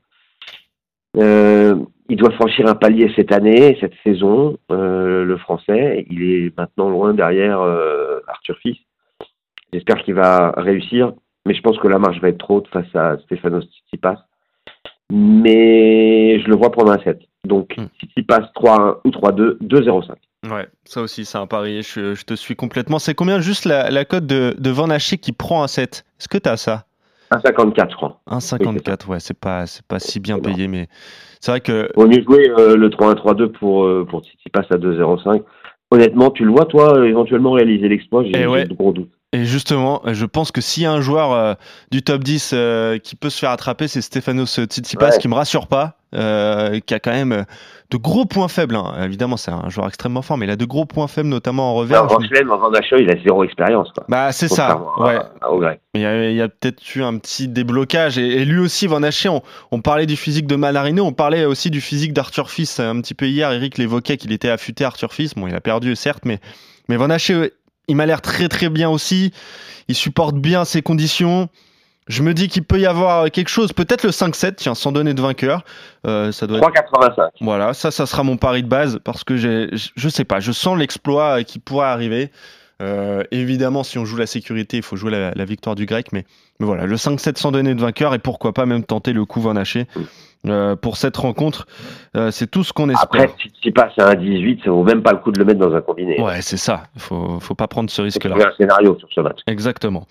Euh, 1.17 1.75
il 2.09 2.17
doit 2.17 2.31
franchir 2.31 2.67
un 2.67 2.73
palier 2.73 3.11
cette 3.15 3.31
année, 3.31 3.77
cette 3.79 3.93
saison, 4.03 4.57
euh, 4.71 5.23
le 5.23 5.37
français. 5.37 6.05
Il 6.09 6.23
est 6.23 6.57
maintenant 6.57 6.89
loin 6.89 7.13
derrière 7.13 7.59
Arthur 8.27 8.57
Fils. 8.57 8.77
J'espère 9.71 10.03
qu'il 10.03 10.15
va 10.15 10.51
réussir 10.57 11.13
mais 11.45 11.53
je 11.53 11.61
pense 11.61 11.77
que 11.77 11.87
la 11.87 11.99
marche 11.99 12.19
va 12.21 12.29
être 12.29 12.37
trop 12.37 12.57
haute 12.57 12.67
face 12.69 12.93
à 12.95 13.17
Stefanos 13.25 13.65
Tsitsipas. 13.65 14.17
Mais 15.11 16.39
je 16.39 16.47
le 16.47 16.55
vois 16.55 16.71
prendre 16.71 16.91
un 16.91 16.99
7. 16.99 17.19
Donc. 17.45 17.75
Tsitsipas 17.99 18.51
3-1 18.55 18.97
ou 19.05 19.09
3-2, 19.09 19.57
2-0-5. 19.59 20.11
Ouais, 20.51 20.67
ça 20.83 21.01
aussi, 21.01 21.23
c'est 21.25 21.37
un 21.37 21.47
pari. 21.47 21.83
Je, 21.83 22.15
je, 22.15 22.23
te 22.23 22.33
suis 22.33 22.55
complètement. 22.55 22.99
C'est 22.99 23.13
combien 23.13 23.39
juste 23.39 23.65
la, 23.65 23.89
la 23.89 24.05
cote 24.05 24.25
de, 24.25 24.55
de 24.57 24.69
Van 24.69 24.89
Haché 24.89 25.17
qui 25.17 25.31
prend 25.31 25.63
un 25.63 25.67
7 25.67 26.05
Est-ce 26.19 26.27
que 26.27 26.37
tu 26.37 26.49
as 26.49 26.57
ça 26.57 26.85
1,54, 27.31 27.91
je 27.91 27.95
crois. 27.95 28.21
1,54, 28.29 29.07
ouais, 29.07 29.19
c'est 29.19 29.37
pas, 29.37 29.65
c'est 29.65 29.85
pas 29.85 29.99
si 29.99 30.19
bien 30.19 30.39
payé, 30.39 30.67
mais 30.67 30.87
c'est 31.39 31.51
vrai 31.51 31.61
que. 31.61 31.89
On 31.95 32.07
mieux 32.07 32.21
jouer 32.21 32.49
euh, 32.49 32.75
le 32.75 32.89
3-1-3-2 32.89 33.47
pour, 33.47 33.85
euh, 33.85 34.05
pour 34.07 34.21
Tsitsipas 34.23 34.65
à 34.69 34.75
2-0-5. 34.75 35.41
Honnêtement, 35.91 36.29
tu 36.31 36.45
le 36.45 36.51
vois, 36.51 36.65
toi, 36.65 37.07
éventuellement 37.07 37.51
réaliser 37.51 37.87
l'exploit, 37.87 38.23
j'ai 38.23 38.45
ouais. 38.45 38.65
de 38.65 38.73
gros 38.73 38.93
doutes. 38.93 39.11
Et 39.33 39.45
justement, 39.45 40.03
je 40.05 40.25
pense 40.27 40.51
que 40.51 40.61
s'il 40.61 40.83
y 40.83 40.85
a 40.85 40.91
un 40.91 41.01
joueur 41.01 41.31
euh, 41.31 41.55
du 41.91 42.03
top 42.03 42.23
10 42.23 42.51
euh, 42.53 42.99
qui 42.99 43.15
peut 43.15 43.31
se 43.31 43.39
faire 43.39 43.49
attraper, 43.49 43.87
c'est 43.87 44.01
Stefanos 44.01 44.59
Tsitsipas, 44.59 45.09
ouais. 45.09 45.17
qui 45.17 45.27
me 45.27 45.33
rassure 45.33 45.65
pas, 45.65 45.97
euh, 46.13 46.79
qui 46.85 46.93
a 46.93 46.99
quand 46.99 47.11
même 47.11 47.43
de 47.89 47.97
gros 47.97 48.25
points 48.25 48.47
faibles. 48.47 48.75
Hein. 48.75 48.93
Évidemment, 49.03 49.35
c'est 49.35 49.49
un 49.49 49.69
joueur 49.69 49.87
extrêmement 49.87 50.21
fort, 50.21 50.37
mais 50.37 50.45
il 50.45 50.51
a 50.51 50.55
de 50.55 50.65
gros 50.65 50.85
points 50.85 51.07
faibles, 51.07 51.29
notamment 51.29 51.71
en 51.71 51.73
revers. 51.73 52.03
En 52.03 52.19
Chelem, 52.19 52.51
en 52.51 52.71
il 52.71 53.09
a 53.09 53.23
zéro 53.23 53.43
expérience. 53.43 53.91
Bah, 54.07 54.31
c'est 54.31 54.47
ça. 54.47 54.79
Ouais. 54.99 55.15
À, 55.15 55.47
à 55.47 55.75
il 55.95 56.35
y 56.35 56.41
a, 56.41 56.47
peut-être 56.47 56.95
eu 56.95 57.01
un 57.01 57.17
petit 57.17 57.47
déblocage. 57.47 58.19
Et, 58.19 58.41
et 58.41 58.45
lui 58.45 58.59
aussi, 58.59 58.85
Van 58.85 59.01
Haché, 59.01 59.29
on, 59.29 59.41
on, 59.71 59.81
parlait 59.81 60.05
du 60.05 60.15
physique 60.15 60.45
de 60.45 60.55
Malarino, 60.55 61.03
on 61.05 61.11
parlait 61.11 61.45
aussi 61.45 61.71
du 61.71 61.81
physique 61.81 62.13
d'Arthur 62.13 62.51
Fils. 62.51 62.79
Un 62.79 63.01
petit 63.01 63.15
peu 63.15 63.25
hier, 63.25 63.51
Eric 63.51 63.79
l'évoquait 63.79 64.17
qu'il 64.17 64.31
était 64.31 64.49
affûté 64.49 64.85
Arthur 64.85 65.11
Fils. 65.11 65.33
Bon, 65.33 65.47
il 65.47 65.55
a 65.55 65.61
perdu, 65.61 65.95
certes, 65.95 66.23
mais, 66.23 66.39
mais 66.87 66.97
Van 66.97 67.09
Haché, 67.09 67.51
il 67.87 67.95
m'a 67.95 68.05
l'air 68.05 68.21
très 68.21 68.47
très 68.47 68.69
bien 68.69 68.89
aussi. 68.89 69.31
Il 69.87 69.95
supporte 69.95 70.35
bien 70.35 70.65
ses 70.65 70.81
conditions. 70.81 71.49
Je 72.07 72.21
me 72.21 72.33
dis 72.33 72.49
qu'il 72.49 72.63
peut 72.63 72.79
y 72.79 72.85
avoir 72.85 73.31
quelque 73.31 73.47
chose, 73.47 73.71
peut-être 73.71 74.03
le 74.03 74.09
5-7, 74.09 74.55
tiens, 74.55 74.75
sans 74.75 74.91
donner 74.91 75.13
de 75.13 75.21
vainqueur. 75.21 75.63
Euh, 76.05 76.33
ça 76.33 76.47
doit 76.47 76.59
3,85. 76.59 77.07
Être... 77.07 77.31
Voilà, 77.39 77.73
ça, 77.73 77.91
ça 77.91 78.05
sera 78.05 78.23
mon 78.23 78.35
pari 78.35 78.61
de 78.61 78.67
base 78.67 78.99
parce 79.03 79.23
que 79.23 79.37
j'ai, 79.37 79.69
je 79.71 80.09
sais 80.09 80.25
pas, 80.25 80.41
je 80.41 80.51
sens 80.51 80.77
l'exploit 80.77 81.43
qui 81.43 81.59
pourrait 81.59 81.87
arriver. 81.87 82.29
Euh, 82.81 83.23
évidemment, 83.31 83.83
si 83.83 83.97
on 83.97 84.05
joue 84.05 84.17
la 84.17 84.25
sécurité, 84.25 84.77
il 84.77 84.83
faut 84.83 84.97
jouer 84.97 85.11
la, 85.11 85.31
la 85.33 85.45
victoire 85.45 85.75
du 85.75 85.85
grec, 85.85 86.07
mais, 86.11 86.25
mais, 86.59 86.65
voilà, 86.65 86.85
le 86.85 86.95
5-7 86.95 87.37
sans 87.37 87.51
donner 87.51 87.73
de 87.73 87.81
vainqueur 87.81 88.13
et 88.13 88.19
pourquoi 88.19 88.53
pas 88.53 88.65
même 88.65 88.83
tenter 88.83 89.13
le 89.13 89.23
coup 89.25 89.39
Van 89.39 89.55
Haché. 89.55 89.87
Euh, 90.45 90.75
pour 90.75 90.97
cette 90.97 91.15
rencontre. 91.15 91.67
Euh, 92.17 92.29
c'est 92.29 92.47
tout 92.47 92.65
ce 92.65 92.73
qu'on 92.73 92.89
espère. 92.89 93.03
Après, 93.03 93.29
si 93.41 93.49
tu 93.61 93.71
passes 93.71 93.97
à 93.97 94.09
un 94.09 94.15
18, 94.15 94.65
ça 94.65 94.71
vaut 94.71 94.83
même 94.83 95.01
pas 95.01 95.13
le 95.13 95.19
coup 95.19 95.31
de 95.31 95.39
le 95.39 95.45
mettre 95.45 95.59
dans 95.59 95.73
un 95.73 95.79
combiné. 95.79 96.19
Ouais, 96.21 96.41
c'est 96.41 96.57
ça. 96.57 96.83
Faut, 96.97 97.39
faut 97.39 97.55
pas 97.55 97.67
prendre 97.67 97.89
ce 97.89 98.01
risque-là. 98.01 98.35
un 98.35 98.51
scénario 98.57 98.97
sur 98.99 99.07
ce 99.09 99.21
match. 99.21 99.39
Exactement. 99.47 100.05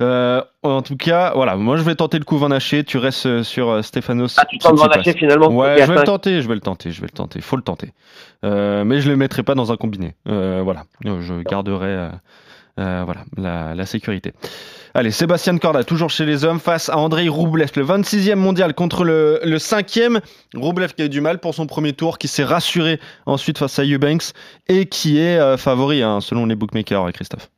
Euh, 0.00 0.42
en 0.64 0.82
tout 0.82 0.96
cas, 0.96 1.34
voilà, 1.36 1.54
moi 1.54 1.76
je 1.76 1.82
vais 1.82 1.94
tenter 1.94 2.18
le 2.18 2.24
coup 2.24 2.36
Van 2.36 2.50
Haché. 2.50 2.82
Tu 2.82 2.98
restes 2.98 3.44
sur 3.44 3.84
Stéphanos. 3.84 4.36
Ah, 4.40 4.44
tu 4.46 4.58
tentes 4.58 4.76
Van 4.76 4.86
Haché 4.86 5.12
finalement 5.12 5.52
Ouais, 5.52 5.76
je 5.78 5.92
vais 5.92 5.98
le 5.98 6.02
tenter, 6.02 6.42
je 6.42 6.48
vais 6.48 6.54
le 6.54 6.60
tenter, 6.60 6.90
je 6.90 7.00
vais 7.00 7.06
le 7.06 7.16
tenter. 7.16 7.40
Faut 7.40 7.56
le 7.56 7.62
tenter. 7.62 7.92
mais 8.42 9.00
je 9.00 9.08
le 9.08 9.16
mettrai 9.16 9.44
pas 9.44 9.54
dans 9.54 9.70
un 9.70 9.76
combiné. 9.76 10.16
voilà, 10.24 10.82
je 11.04 11.42
garderai. 11.42 12.08
Euh, 12.78 13.04
voilà, 13.04 13.74
la, 13.74 13.86
sécurité. 13.86 14.32
Allez, 14.92 15.10
Sébastien 15.10 15.56
Corda, 15.56 15.82
toujours 15.82 16.10
chez 16.10 16.26
les 16.26 16.44
hommes, 16.44 16.58
face 16.58 16.90
à 16.90 16.98
Andrei 16.98 17.26
Roublev, 17.26 17.70
le 17.74 17.84
26e 17.84 18.34
mondial 18.34 18.74
contre 18.74 19.02
le, 19.02 19.40
le 19.42 19.56
5e. 19.56 20.20
Roublev 20.54 20.92
qui 20.92 21.02
a 21.02 21.06
eu 21.06 21.08
du 21.08 21.22
mal 21.22 21.38
pour 21.38 21.54
son 21.54 21.66
premier 21.66 21.94
tour, 21.94 22.18
qui 22.18 22.28
s'est 22.28 22.44
rassuré 22.44 23.00
ensuite 23.24 23.56
face 23.56 23.78
à 23.78 23.84
Eubanks 23.84 24.34
et 24.68 24.84
qui 24.84 25.18
est 25.18 25.38
euh, 25.38 25.56
favori 25.56 26.02
hein, 26.02 26.20
selon 26.20 26.44
les 26.44 26.54
bookmakers, 26.54 27.12
Christophe. 27.12 27.50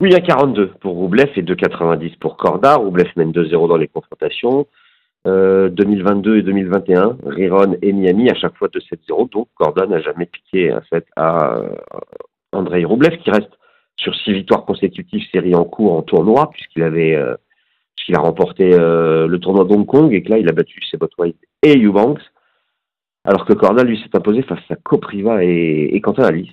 Oui, 0.00 0.14
à 0.14 0.20
42 0.20 0.72
pour 0.80 0.94
Roublev 0.94 1.30
et 1.36 1.42
2,90 1.42 2.18
pour 2.18 2.38
Corda. 2.38 2.76
Roublev 2.76 3.10
mène 3.16 3.30
2-0 3.30 3.68
dans 3.68 3.76
les 3.76 3.88
confrontations. 3.88 4.66
Euh, 5.26 5.68
2022 5.68 6.38
et 6.38 6.42
2021, 6.42 7.18
Riron 7.26 7.76
et 7.80 7.92
Miami 7.92 8.30
à 8.30 8.34
chaque 8.34 8.56
fois 8.56 8.68
2-7-0. 8.68 9.30
Donc 9.30 9.48
Corda 9.54 9.86
n'a 9.86 10.00
jamais 10.00 10.26
piqué 10.26 10.72
un 10.72 10.80
à 11.14 11.60
Andrei 12.52 12.84
Roublev 12.84 13.18
qui 13.18 13.30
reste 13.30 13.50
sur 13.96 14.14
six 14.14 14.32
victoires 14.32 14.64
consécutives, 14.64 15.24
série 15.30 15.54
en 15.54 15.64
cours 15.64 15.92
en 15.92 16.02
tournoi, 16.02 16.50
puisqu'il 16.50 16.82
avait 16.82 17.14
euh, 17.14 17.34
puisqu'il 17.96 18.16
a 18.16 18.20
remporté 18.20 18.74
euh, 18.74 19.26
le 19.26 19.38
tournoi 19.38 19.64
d'Hong 19.64 19.86
Kong 19.86 20.12
et 20.12 20.22
que 20.22 20.30
là, 20.30 20.38
il 20.38 20.48
a 20.48 20.52
battu 20.52 20.80
Sebot 20.90 21.08
White 21.18 21.38
et 21.62 21.78
Eubanks. 21.78 22.22
alors 23.24 23.44
que 23.44 23.52
Corda, 23.52 23.84
lui, 23.84 23.98
s'est 23.98 24.16
imposé 24.16 24.42
face 24.42 24.62
à 24.70 24.76
Kopriva 24.76 25.44
et, 25.44 25.90
et 25.94 26.00
Quentin 26.00 26.24
Alice. 26.24 26.50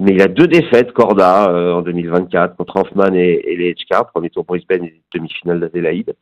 Mais 0.00 0.12
il 0.12 0.22
a 0.22 0.28
deux 0.28 0.46
défaites, 0.46 0.92
Corda, 0.92 1.50
euh, 1.50 1.72
en 1.72 1.82
2024, 1.82 2.56
contre 2.56 2.76
Hoffman 2.76 3.14
et, 3.14 3.42
et 3.44 3.56
les 3.56 3.74
HK, 3.74 4.12
premier 4.12 4.30
tour 4.30 4.44
Brisbane 4.44 4.84
et 4.84 5.02
demi-finale 5.12 5.60
d'Adélaïde. 5.60 6.14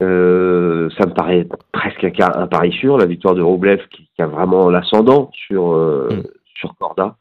Euh, 0.00 0.88
ça 0.96 1.06
me 1.06 1.12
paraît 1.12 1.46
presque 1.72 2.04
un, 2.04 2.32
un, 2.34 2.46
pari 2.46 2.72
sûr, 2.72 2.96
la 2.98 3.06
victoire 3.06 3.34
de 3.34 3.42
Roublev 3.42 3.84
qui, 3.88 4.08
a 4.20 4.26
vraiment 4.26 4.70
l'ascendant 4.70 5.30
sur, 5.32 5.72
euh, 5.72 6.08
mm. 6.10 6.22
sur 6.54 6.76
Corda. 6.76 7.16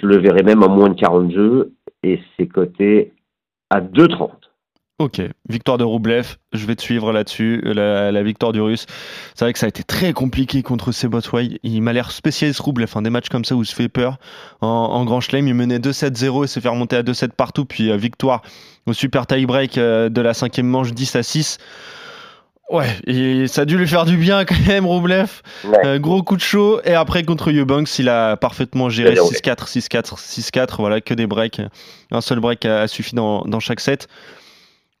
Je 0.00 0.06
le 0.06 0.18
verrai 0.18 0.42
même 0.42 0.62
à 0.62 0.68
moins 0.68 0.88
de 0.88 0.94
40 0.94 1.32
jeux 1.32 1.72
et 2.02 2.20
c'est 2.36 2.46
coté 2.46 3.12
à 3.70 3.80
2,30. 3.80 4.30
Ok, 5.00 5.22
victoire 5.48 5.78
de 5.78 5.84
Roublev, 5.84 6.36
je 6.52 6.66
vais 6.66 6.76
te 6.76 6.82
suivre 6.82 7.10
là-dessus, 7.10 7.62
la, 7.64 8.22
victoire 8.22 8.52
du 8.52 8.60
Russe. 8.60 8.84
C'est 9.34 9.46
vrai 9.46 9.54
que 9.54 9.58
ça 9.58 9.64
a 9.64 9.70
été 9.70 9.82
très 9.82 10.12
compliqué 10.12 10.62
contre 10.62 10.92
Sebotway. 10.92 11.58
Il 11.62 11.80
m'a 11.80 11.94
l'air 11.94 12.10
spécialiste 12.10 12.60
Roublev, 12.60 12.92
hein, 12.94 13.00
des 13.00 13.08
matchs 13.08 13.30
comme 13.30 13.46
ça 13.46 13.56
où 13.56 13.62
il 13.62 13.66
se 13.66 13.74
fait 13.74 13.88
peur. 13.88 14.18
En, 14.60 15.02
Grand 15.06 15.22
Chelem, 15.22 15.48
il 15.48 15.54
menait 15.54 15.78
2-7-0 15.78 16.44
et 16.44 16.46
s'est 16.48 16.60
fait 16.60 16.68
remonter 16.68 16.96
à 16.96 17.02
2-7 17.02 17.30
partout, 17.30 17.64
puis 17.64 17.90
euh, 17.90 17.96
victoire 17.96 18.42
au 18.84 18.92
super 18.92 19.26
tie-break 19.26 19.78
euh, 19.78 20.10
de 20.10 20.20
la 20.20 20.34
cinquième 20.34 20.66
manche 20.66 20.92
10 20.92 21.16
à 21.16 21.22
6. 21.22 21.56
Ouais, 22.70 22.86
et 23.04 23.48
ça 23.48 23.62
a 23.62 23.64
dû 23.64 23.76
lui 23.76 23.88
faire 23.88 24.04
du 24.04 24.16
bien 24.16 24.44
quand 24.44 24.54
même, 24.68 24.86
Roublev. 24.86 25.42
Euh, 25.84 25.98
gros 25.98 26.22
coup 26.22 26.36
de 26.36 26.40
chaud. 26.40 26.80
Et 26.84 26.94
après, 26.94 27.24
contre 27.24 27.50
Eubanks, 27.50 27.98
il 27.98 28.08
a 28.08 28.36
parfaitement 28.36 28.88
géré 28.88 29.16
6-4, 29.16 29.66
6-4, 29.66 30.14
6-4. 30.16 30.76
Voilà, 30.78 31.00
que 31.00 31.12
des 31.12 31.26
breaks. 31.26 31.60
Un 32.12 32.20
seul 32.20 32.38
break 32.38 32.64
a, 32.64 32.86
suffi 32.86 33.16
dans, 33.16 33.42
dans 33.42 33.58
chaque 33.58 33.80
set. 33.80 34.06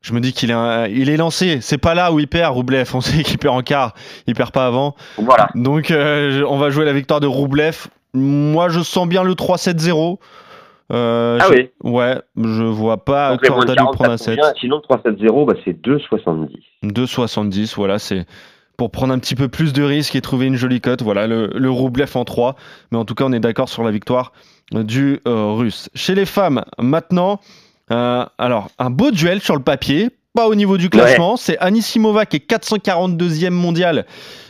Je 0.02 0.14
me 0.14 0.20
dis 0.20 0.32
qu'il 0.32 0.50
est, 0.50 0.90
il 0.90 1.10
est 1.10 1.16
lancé. 1.16 1.58
C'est 1.60 1.78
pas 1.78 1.94
là 1.94 2.12
où 2.12 2.18
il 2.18 2.26
perd, 2.26 2.52
Roublev. 2.54 2.90
On 2.92 3.00
sait 3.00 3.22
qu'il 3.22 3.38
perd 3.38 3.54
en 3.54 3.62
quart. 3.62 3.94
Il 4.26 4.34
perd 4.34 4.50
pas 4.50 4.66
avant. 4.66 4.96
Voilà. 5.16 5.48
Donc, 5.54 5.92
euh, 5.92 6.44
on 6.48 6.58
va 6.58 6.70
jouer 6.70 6.84
la 6.84 6.92
victoire 6.92 7.20
de 7.20 7.28
Roublev. 7.28 7.86
Moi, 8.14 8.68
je 8.68 8.80
sens 8.80 9.06
bien 9.06 9.22
le 9.22 9.34
3-7-0. 9.34 10.18
Euh, 10.90 11.38
ah 11.40 11.46
oui 11.50 11.70
Ouais, 11.82 12.20
je 12.36 12.64
vois 12.64 13.04
pas 13.04 13.36
Corda 13.38 13.74
lui 13.74 13.84
prendre 13.92 14.10
un 14.10 14.16
7. 14.16 14.38
Sinon, 14.60 14.78
3-7-0, 14.78 15.46
bah, 15.46 15.54
c'est 15.64 15.80
2-70. 15.80 16.48
2-70, 16.84 17.74
voilà, 17.76 17.98
c'est 17.98 18.26
pour 18.76 18.90
prendre 18.90 19.12
un 19.12 19.18
petit 19.18 19.34
peu 19.34 19.48
plus 19.48 19.72
de 19.72 19.82
risques 19.82 20.16
et 20.16 20.20
trouver 20.20 20.46
une 20.46 20.56
jolie 20.56 20.80
cote. 20.80 21.02
Voilà, 21.02 21.26
le, 21.26 21.50
le 21.54 21.70
Roublev 21.70 22.10
en 22.14 22.24
3. 22.24 22.56
Mais 22.90 22.98
en 22.98 23.04
tout 23.04 23.14
cas, 23.14 23.24
on 23.26 23.32
est 23.32 23.40
d'accord 23.40 23.68
sur 23.68 23.84
la 23.84 23.90
victoire 23.90 24.32
du 24.72 25.20
euh, 25.28 25.52
Russe. 25.52 25.90
Chez 25.94 26.14
les 26.14 26.24
femmes, 26.24 26.64
maintenant, 26.78 27.40
euh, 27.90 28.24
alors, 28.38 28.70
un 28.78 28.90
beau 28.90 29.10
duel 29.10 29.40
sur 29.40 29.56
le 29.56 29.62
papier, 29.62 30.10
pas 30.34 30.46
au 30.48 30.54
niveau 30.54 30.76
du 30.76 30.90
classement. 30.90 31.36
C'est 31.36 31.58
Anisimova 31.58 32.26
qui 32.26 32.36
est 32.36 32.50
442e 32.50 33.50
mondial, 33.50 34.06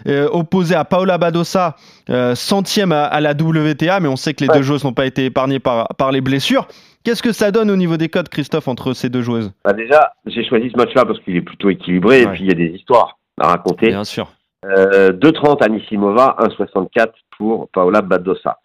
euh, 0.06 0.28
opposé 0.30 0.75
à 0.75 0.84
Paola 0.84 1.18
Badosa, 1.18 1.76
euh, 2.10 2.34
centième 2.34 2.92
à, 2.92 3.20
la 3.20 3.32
WTA, 3.32 4.00
mais 4.00 4.08
on 4.08 4.16
sait 4.16 4.34
que 4.34 4.44
les 4.44 4.49
deux 4.49 4.62
joueuses 4.62 4.84
n'ont 4.84 4.92
pas 4.92 5.06
été 5.06 5.26
épargnées 5.26 5.60
par, 5.60 5.88
par 5.96 6.12
les 6.12 6.20
blessures. 6.20 6.68
Qu'est-ce 7.04 7.22
que 7.22 7.32
ça 7.32 7.50
donne 7.50 7.70
au 7.70 7.76
niveau 7.76 7.96
des 7.96 8.08
codes, 8.08 8.28
Christophe, 8.28 8.68
entre 8.68 8.92
ces 8.92 9.08
deux 9.08 9.22
joueuses? 9.22 9.52
Bah 9.64 9.72
Déjà, 9.72 10.12
j'ai 10.26 10.44
choisi 10.44 10.70
ce 10.70 10.76
match-là 10.76 11.06
parce 11.06 11.18
qu'il 11.20 11.37
est 11.37 11.42
plutôt 11.42 11.70
équilibré 11.70 12.22
et 12.22 12.26
puis 12.26 12.42
il 12.42 12.49
y 12.49 12.52
a 12.52 12.54
des 12.54 12.76
histoires 12.76 13.18
à 13.40 13.49
raconter. 13.49 13.88
Bien 13.88 14.04
sûr. 14.04 14.30
2,30 14.64 15.64
Anisimova, 15.64 16.37
1,64 16.40 17.12
pour 17.38 17.68
Paola 17.70 18.02
Badosa. 18.02 18.58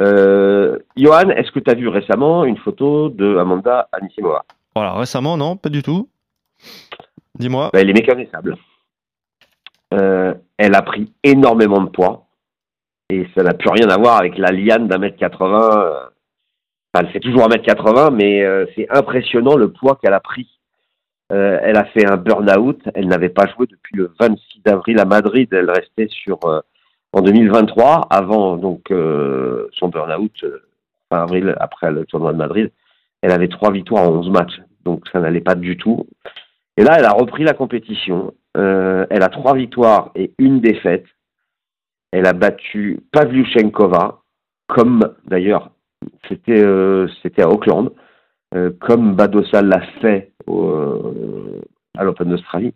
Euh, 0.00 0.78
Johan, 0.96 1.30
est-ce 1.30 1.50
que 1.50 1.58
tu 1.58 1.70
as 1.70 1.74
vu 1.74 1.88
récemment 1.88 2.44
une 2.44 2.56
photo 2.56 3.10
de 3.10 3.36
Amanda 3.36 3.88
Anisimova? 3.92 4.44
Voilà, 4.74 4.94
récemment, 4.94 5.36
non, 5.36 5.56
pas 5.56 5.68
du 5.68 5.82
tout. 5.82 6.08
Dis-moi. 7.38 7.70
Bah, 7.72 7.80
elle 7.80 7.90
est 7.90 7.94
méconnaissable. 7.94 8.56
Euh, 9.94 10.34
elle 10.56 10.74
a 10.74 10.82
pris 10.82 11.12
énormément 11.24 11.80
de 11.80 11.88
poids 11.88 12.26
et 13.08 13.26
ça 13.34 13.42
n'a 13.42 13.54
plus 13.54 13.70
rien 13.70 13.88
à 13.88 13.96
voir 13.96 14.18
avec 14.18 14.38
la 14.38 14.52
liane 14.52 14.86
d'un 14.88 14.98
mètre 14.98 15.16
80. 15.16 16.10
Enfin, 16.92 17.04
elle 17.04 17.12
fait 17.12 17.20
toujours 17.20 17.44
un 17.44 17.48
mètre 17.48 17.64
80, 17.64 18.10
mais 18.10 18.42
euh, 18.42 18.66
c'est 18.76 18.88
impressionnant 18.90 19.56
le 19.56 19.72
poids 19.72 19.98
qu'elle 20.00 20.14
a 20.14 20.20
pris. 20.20 20.48
elle 21.30 21.76
a 21.76 21.84
fait 21.86 22.06
un 22.06 22.16
burn-out. 22.16 22.80
Elle 22.94 23.08
n'avait 23.08 23.28
pas 23.28 23.46
joué 23.48 23.66
depuis 23.66 23.96
le 23.96 24.12
26 24.20 24.62
avril 24.66 24.98
à 25.00 25.04
Madrid. 25.04 25.48
Elle 25.52 25.70
restait 25.70 26.08
sur 26.08 26.38
en 27.12 27.22
2023, 27.22 28.06
avant 28.10 28.56
donc 28.56 28.90
euh, 28.90 29.68
son 29.72 29.88
burn-out, 29.88 30.32
euh, 30.44 30.62
fin 31.08 31.22
avril, 31.22 31.56
après 31.58 31.90
le 31.90 32.04
tournoi 32.04 32.32
de 32.32 32.38
Madrid, 32.38 32.70
elle 33.22 33.32
avait 33.32 33.48
trois 33.48 33.72
victoires 33.72 34.08
en 34.08 34.18
11 34.18 34.30
matchs, 34.30 34.60
donc 34.84 35.04
ça 35.12 35.20
n'allait 35.20 35.40
pas 35.40 35.56
du 35.56 35.76
tout. 35.76 36.06
Et 36.80 36.82
là, 36.82 36.96
elle 36.98 37.04
a 37.04 37.12
repris 37.12 37.44
la 37.44 37.52
compétition. 37.52 38.32
Euh, 38.56 39.04
elle 39.10 39.22
a 39.22 39.28
trois 39.28 39.54
victoires 39.54 40.12
et 40.14 40.32
une 40.38 40.60
défaite. 40.60 41.04
Elle 42.10 42.26
a 42.26 42.32
battu 42.32 43.00
Pavlyuchenkova, 43.12 44.22
comme 44.66 45.14
d'ailleurs 45.26 45.72
c'était 46.26 46.64
c'était 47.22 47.42
à 47.42 47.50
Auckland, 47.50 47.90
comme 48.80 49.14
Badosa 49.14 49.60
l'a 49.60 49.82
fait 50.00 50.32
à 50.48 52.02
l'Open 52.02 52.30
d'Australie. 52.30 52.72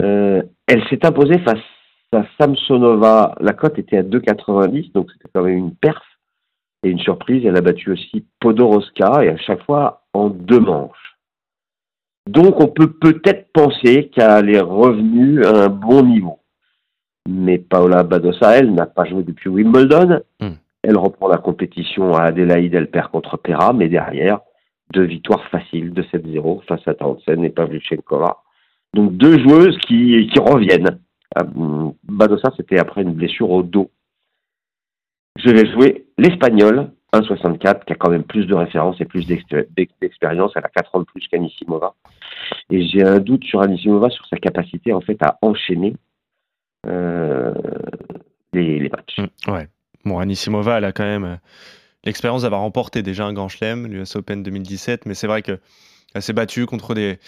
elle 0.00 0.82
s'est 0.88 1.04
imposée 1.04 1.38
face 1.40 1.60
sa 2.10 2.24
Samsonova, 2.40 3.34
la 3.40 3.52
cote 3.52 3.78
était 3.78 3.98
à 3.98 4.02
2,90, 4.02 4.92
donc 4.92 5.10
c'était 5.12 5.28
quand 5.34 5.42
même 5.42 5.58
une 5.58 5.76
perf 5.76 6.02
et 6.82 6.88
une 6.88 6.98
surprise. 6.98 7.44
Elle 7.44 7.58
a 7.58 7.60
battu 7.60 7.92
aussi 7.92 8.24
Podoroska 8.40 9.22
et 9.24 9.28
à 9.28 9.36
chaque 9.36 9.62
fois 9.64 10.04
en 10.14 10.30
deux 10.30 10.60
manches. 10.60 11.09
Donc 12.28 12.60
on 12.60 12.68
peut 12.68 12.92
peut-être 12.92 13.52
penser 13.52 14.10
qu'elle 14.14 14.50
est 14.50 14.60
revenue 14.60 15.44
à 15.44 15.64
un 15.64 15.68
bon 15.68 16.02
niveau. 16.04 16.38
Mais 17.28 17.58
Paola 17.58 18.02
Badosa, 18.02 18.58
elle, 18.58 18.72
n'a 18.72 18.86
pas 18.86 19.04
joué 19.04 19.22
depuis 19.22 19.48
Wimbledon. 19.48 20.20
Hmm. 20.40 20.54
Elle 20.82 20.96
reprend 20.96 21.28
la 21.28 21.38
compétition 21.38 22.14
à 22.14 22.24
Adélaïde, 22.24 22.74
elle 22.74 22.90
perd 22.90 23.10
contre 23.10 23.36
Pera, 23.36 23.72
mais 23.72 23.88
derrière, 23.88 24.40
deux 24.92 25.04
victoires 25.04 25.46
faciles 25.48 25.92
de 25.92 26.02
7-0 26.02 26.64
face 26.64 26.86
à 26.86 26.94
Townsend 26.94 27.44
et 27.44 27.50
Pavlyuchenkova. 27.50 28.38
Donc 28.94 29.16
deux 29.16 29.38
joueuses 29.38 29.78
qui, 29.86 30.28
qui 30.32 30.38
reviennent. 30.38 30.98
Ah, 31.36 31.44
Badosa, 32.04 32.50
c'était 32.56 32.78
après 32.78 33.02
une 33.02 33.12
blessure 33.12 33.50
au 33.50 33.62
dos. 33.62 33.90
Je 35.36 35.50
vais 35.50 35.70
jouer 35.70 36.06
l'Espagnol, 36.18 36.90
1,64, 37.12 37.84
qui 37.84 37.92
a 37.92 37.96
quand 37.96 38.10
même 38.10 38.24
plus 38.24 38.46
de 38.46 38.54
références 38.54 39.00
et 39.00 39.04
plus 39.04 39.26
d'expérience. 39.26 40.52
Elle 40.54 40.64
a 40.64 40.68
4 40.68 40.94
ans 40.94 41.00
de 41.00 41.04
plus 41.04 41.26
qu'Anisimova. 41.28 41.94
Et 42.70 42.86
j'ai 42.86 43.02
un 43.02 43.18
doute 43.18 43.44
sur 43.44 43.60
Anisimova, 43.62 44.10
sur 44.10 44.26
sa 44.26 44.36
capacité 44.36 44.92
en 44.92 45.00
fait 45.00 45.20
à 45.22 45.38
enchaîner 45.42 45.94
euh, 46.86 47.52
les, 48.52 48.88
matchs. 48.88 49.18
Mmh, 49.18 49.52
ouais. 49.52 49.68
Bon, 50.04 50.18
Anisimova, 50.18 50.78
elle 50.78 50.84
a 50.84 50.92
quand 50.92 51.04
même 51.04 51.24
euh, 51.24 51.36
l'expérience 52.04 52.42
d'avoir 52.42 52.62
remporté 52.62 53.02
déjà 53.02 53.26
un 53.26 53.32
grand 53.32 53.48
chelem, 53.48 53.86
l'US 53.86 54.16
Open 54.16 54.42
2017, 54.42 55.06
mais 55.06 55.14
c'est 55.14 55.26
vrai 55.26 55.42
que 55.42 55.58
elle 56.12 56.22
s'est 56.22 56.32
battue 56.32 56.66
contre 56.66 56.94
des, 56.94 57.20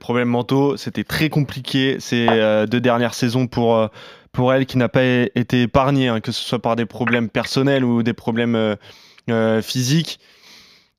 problèmes 0.00 0.28
mentaux. 0.28 0.76
C'était 0.76 1.04
très 1.04 1.28
compliqué 1.28 2.00
ces 2.00 2.26
euh, 2.28 2.66
deux 2.66 2.80
dernières 2.80 3.14
saisons 3.14 3.46
pour, 3.46 3.88
pour 4.32 4.52
elle, 4.52 4.66
qui 4.66 4.76
n'a 4.76 4.88
pas 4.88 5.04
été 5.04 5.62
épargnée, 5.62 6.08
hein, 6.08 6.20
que 6.20 6.32
ce 6.32 6.42
soit 6.42 6.58
par 6.58 6.74
des 6.74 6.84
problèmes 6.84 7.28
personnels 7.28 7.84
ou 7.84 8.02
des 8.02 8.12
problèmes 8.12 8.76
physiques. 9.62 10.20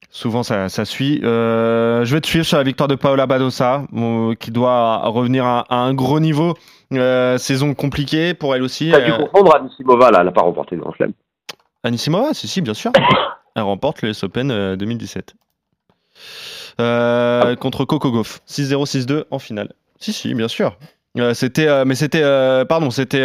Souvent, 0.09 0.43
ça, 0.43 0.69
ça 0.69 0.85
suit. 0.85 1.19
je 1.21 2.13
vais 2.13 2.21
te 2.21 2.27
suivre 2.27 2.45
sur 2.45 2.57
la 2.57 2.63
victoire 2.63 2.87
de 2.87 2.95
Paola 2.95 3.25
Badosa, 3.27 3.83
qui 4.39 4.51
doit 4.51 4.99
revenir 5.07 5.45
à, 5.45 5.65
un 5.69 5.93
gros 5.93 6.19
niveau. 6.19 6.53
saison 7.37 7.73
compliquée 7.73 8.33
pour 8.33 8.55
elle 8.55 8.63
aussi. 8.63 8.89
Tu 8.89 8.95
as 8.95 9.01
dû 9.01 9.11
confondre 9.11 9.55
Anisimova, 9.55 10.11
là. 10.11 10.19
Elle 10.19 10.25
n'a 10.25 10.31
pas 10.31 10.41
remporté 10.41 10.75
le 10.75 10.81
Grand 10.81 10.93
Chelem. 10.93 11.13
Anisimova, 11.83 12.33
si, 12.33 12.47
si, 12.47 12.61
bien 12.61 12.73
sûr. 12.73 12.91
Elle 13.55 13.63
remporte 13.63 14.01
le 14.01 14.11
Open 14.23 14.75
2017. 14.75 15.33
Euh, 16.79 17.41
ah. 17.45 17.55
contre 17.55 17.85
Coco 17.85 18.11
Gauff. 18.11 18.41
6-0, 18.47 18.85
6-2 18.85 19.23
en 19.31 19.39
finale. 19.39 19.73
Si, 19.99 20.13
si, 20.13 20.33
bien 20.33 20.47
sûr. 20.47 20.77
Euh, 21.17 21.33
c'était, 21.33 21.67
euh, 21.67 21.85
mais 21.85 21.95
c'était, 21.95 22.21
pardon, 22.65 22.89
c'était 22.89 23.23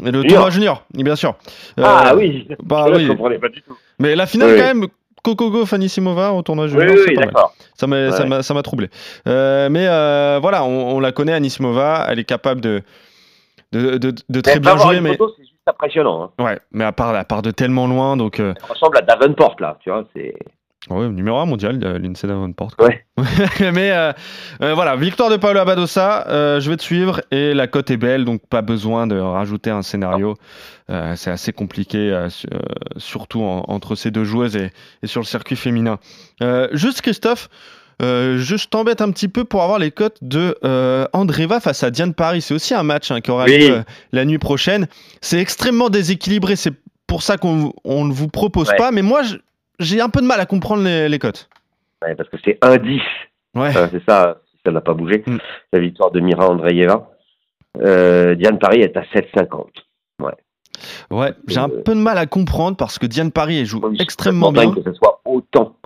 le 0.00 0.22
tournoi 0.24 0.50
junior, 0.50 0.84
bien 0.94 1.16
sûr. 1.16 1.34
ah 1.82 2.14
oui, 2.16 2.48
bah, 2.62 2.86
je 2.88 2.94
oui. 2.96 3.08
comprenais 3.08 3.38
pas 3.38 3.48
du 3.48 3.62
tout. 3.62 3.76
Mais 3.98 4.14
la 4.14 4.26
finale, 4.26 4.56
quand 4.56 4.74
même, 4.74 4.86
Coco 5.22 5.50
Gauff, 5.50 5.72
Anisimova 5.72 6.32
au 6.32 6.42
tournoi 6.42 6.66
junior. 6.66 6.86
Oui, 6.90 7.00
oui, 7.08 7.14
d'accord. 7.16 7.54
Ça 7.74 7.86
m'a, 7.86 8.10
m'a 8.10 8.62
troublé. 8.62 8.88
mais 9.26 9.86
voilà, 10.40 10.64
on, 10.64 11.00
la 11.00 11.12
connaît, 11.12 11.34
Anisimova, 11.34 12.06
elle 12.08 12.18
est 12.18 12.24
capable 12.24 12.60
de, 12.60 12.82
de, 13.72 13.98
de, 13.98 14.12
de 14.28 14.40
très 14.40 14.60
bien 14.60 14.76
jouer. 14.76 15.00
mais 15.00 15.16
c'est 15.18 15.42
juste 15.42 15.52
impressionnant. 15.66 16.32
Hein. 16.38 16.44
Ouais, 16.44 16.58
mais 16.72 16.84
à 16.84 16.92
part, 16.92 17.14
à 17.14 17.24
part 17.24 17.42
de 17.42 17.50
tellement 17.50 17.86
loin, 17.86 18.16
donc. 18.16 18.40
Elle 18.40 18.54
ressemble 18.68 18.98
à 18.98 19.02
Davenport, 19.02 19.56
là, 19.60 19.78
tu 19.80 19.90
vois, 19.90 20.04
c'est. 20.14 20.34
Oui, 20.90 21.08
numéro 21.10 21.38
1 21.38 21.46
mondial, 21.46 21.78
l'Insee 21.78 22.26
Davenport. 22.26 22.72
Ouais. 22.80 23.04
Mais 23.60 23.92
euh, 23.92 24.12
euh, 24.62 24.74
voilà, 24.74 24.96
victoire 24.96 25.30
de 25.30 25.36
Paolo 25.36 25.60
Abadosa, 25.60 26.26
euh, 26.28 26.60
je 26.60 26.70
vais 26.70 26.76
te 26.76 26.82
suivre 26.82 27.20
et 27.30 27.54
la 27.54 27.68
cote 27.68 27.90
est 27.92 27.96
belle, 27.96 28.24
donc 28.24 28.42
pas 28.48 28.62
besoin 28.62 29.06
de 29.06 29.16
rajouter 29.16 29.70
un 29.70 29.82
scénario. 29.82 30.34
c'est 30.88 31.30
assez 31.30 31.52
compliqué, 31.52 32.26
surtout 32.96 33.42
entre 33.42 33.94
ces 33.94 34.10
deux 34.10 34.24
joueuses 34.24 34.56
et, 34.56 34.72
sur 35.04 35.20
le 35.20 35.26
circuit 35.26 35.56
féminin. 35.56 35.98
juste 36.72 37.00
Christophe, 37.00 37.48
je 38.00 38.66
t'embête 38.66 39.00
un 39.00 39.12
petit 39.12 39.28
peu 39.28 39.44
pour 39.44 39.62
avoir 39.62 39.78
les 39.78 39.92
cotes 39.92 40.18
de 40.20 40.58
Andreva 41.12 41.60
face 41.60 41.84
à 41.84 41.92
Diane 41.92 42.12
Paris. 42.12 42.42
C'est 42.42 42.54
aussi 42.54 42.74
un 42.74 42.82
match 42.82 43.12
hein, 43.12 43.20
qui 43.20 43.30
aura 43.30 43.46
lieu 43.46 43.84
la 44.10 44.24
nuit 44.24 44.38
prochaine. 44.38 44.88
C'est 45.20 45.38
extrêmement 45.38 45.90
déséquilibré. 45.90 46.56
C'est 46.56 46.74
pour 47.06 47.22
ça 47.22 47.36
qu'on 47.36 47.72
ne 47.86 48.12
vous 48.12 48.28
propose 48.28 48.70
pas. 48.76 48.90
Mais 48.90 49.02
moi, 49.02 49.22
j'ai 49.82 50.00
un 50.00 50.08
peu 50.08 50.20
de 50.20 50.26
mal 50.26 50.40
à 50.40 50.46
comprendre 50.46 50.82
les, 50.82 51.18
cotes. 51.18 51.48
parce 52.00 52.28
que 52.28 52.36
c'est 52.44 52.58
1-10. 52.62 53.00
Ouais. 53.54 53.72
c'est 53.72 54.02
ça, 54.08 54.38
ça 54.64 54.72
n'a 54.72 54.80
pas 54.80 54.94
bougé. 54.94 55.22
Mm. 55.26 55.38
La 55.72 55.80
victoire 55.80 56.10
de 56.10 56.20
Mira 56.20 56.48
Andreeva. 56.48 57.08
Euh, 57.80 58.34
Diane 58.34 58.58
Paris 58.58 58.80
est 58.80 58.96
à 58.96 59.02
7,50. 59.02 59.66
Ouais. 60.20 60.32
Ouais, 61.10 61.32
j'ai 61.46 61.58
un 61.58 61.70
euh, 61.70 61.82
peu 61.82 61.94
de 61.94 62.00
mal 62.00 62.18
à 62.18 62.26
comprendre 62.26 62.76
parce 62.76 62.98
que 62.98 63.06
Diane 63.06 63.30
Paris 63.30 63.58
elle 63.60 63.66
joue 63.66 63.80
extrêmement 63.98 64.52
bien. 64.52 64.72
Que 64.72 64.82
ce 64.82 64.92
soit 64.94 65.20
autant 65.24 65.76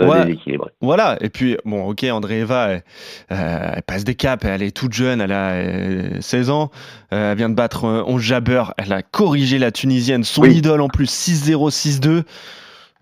euh, 0.00 0.24
déséquilibré. 0.24 0.70
Voilà, 0.80 1.16
et 1.20 1.28
puis 1.28 1.56
bon, 1.64 1.88
ok, 1.88 2.04
Andreeva, 2.04 2.68
elle, 2.70 2.82
elle, 3.28 3.82
passe 3.82 4.04
des 4.04 4.14
caps, 4.14 4.44
elle 4.44 4.62
est 4.62 4.76
toute 4.76 4.92
jeune, 4.92 5.20
elle 5.20 5.32
a 5.32 6.20
16 6.20 6.50
ans, 6.50 6.70
elle 7.10 7.36
vient 7.36 7.48
de 7.48 7.54
battre 7.54 7.84
11 7.84 8.20
Jabber, 8.20 8.64
elle 8.76 8.92
a 8.92 9.02
corrigé 9.02 9.58
la 9.58 9.70
Tunisienne, 9.70 10.24
son 10.24 10.44
idole 10.44 10.80
en 10.80 10.88
plus 10.88 11.10
6-0, 11.10 11.70
6-2, 11.70 12.24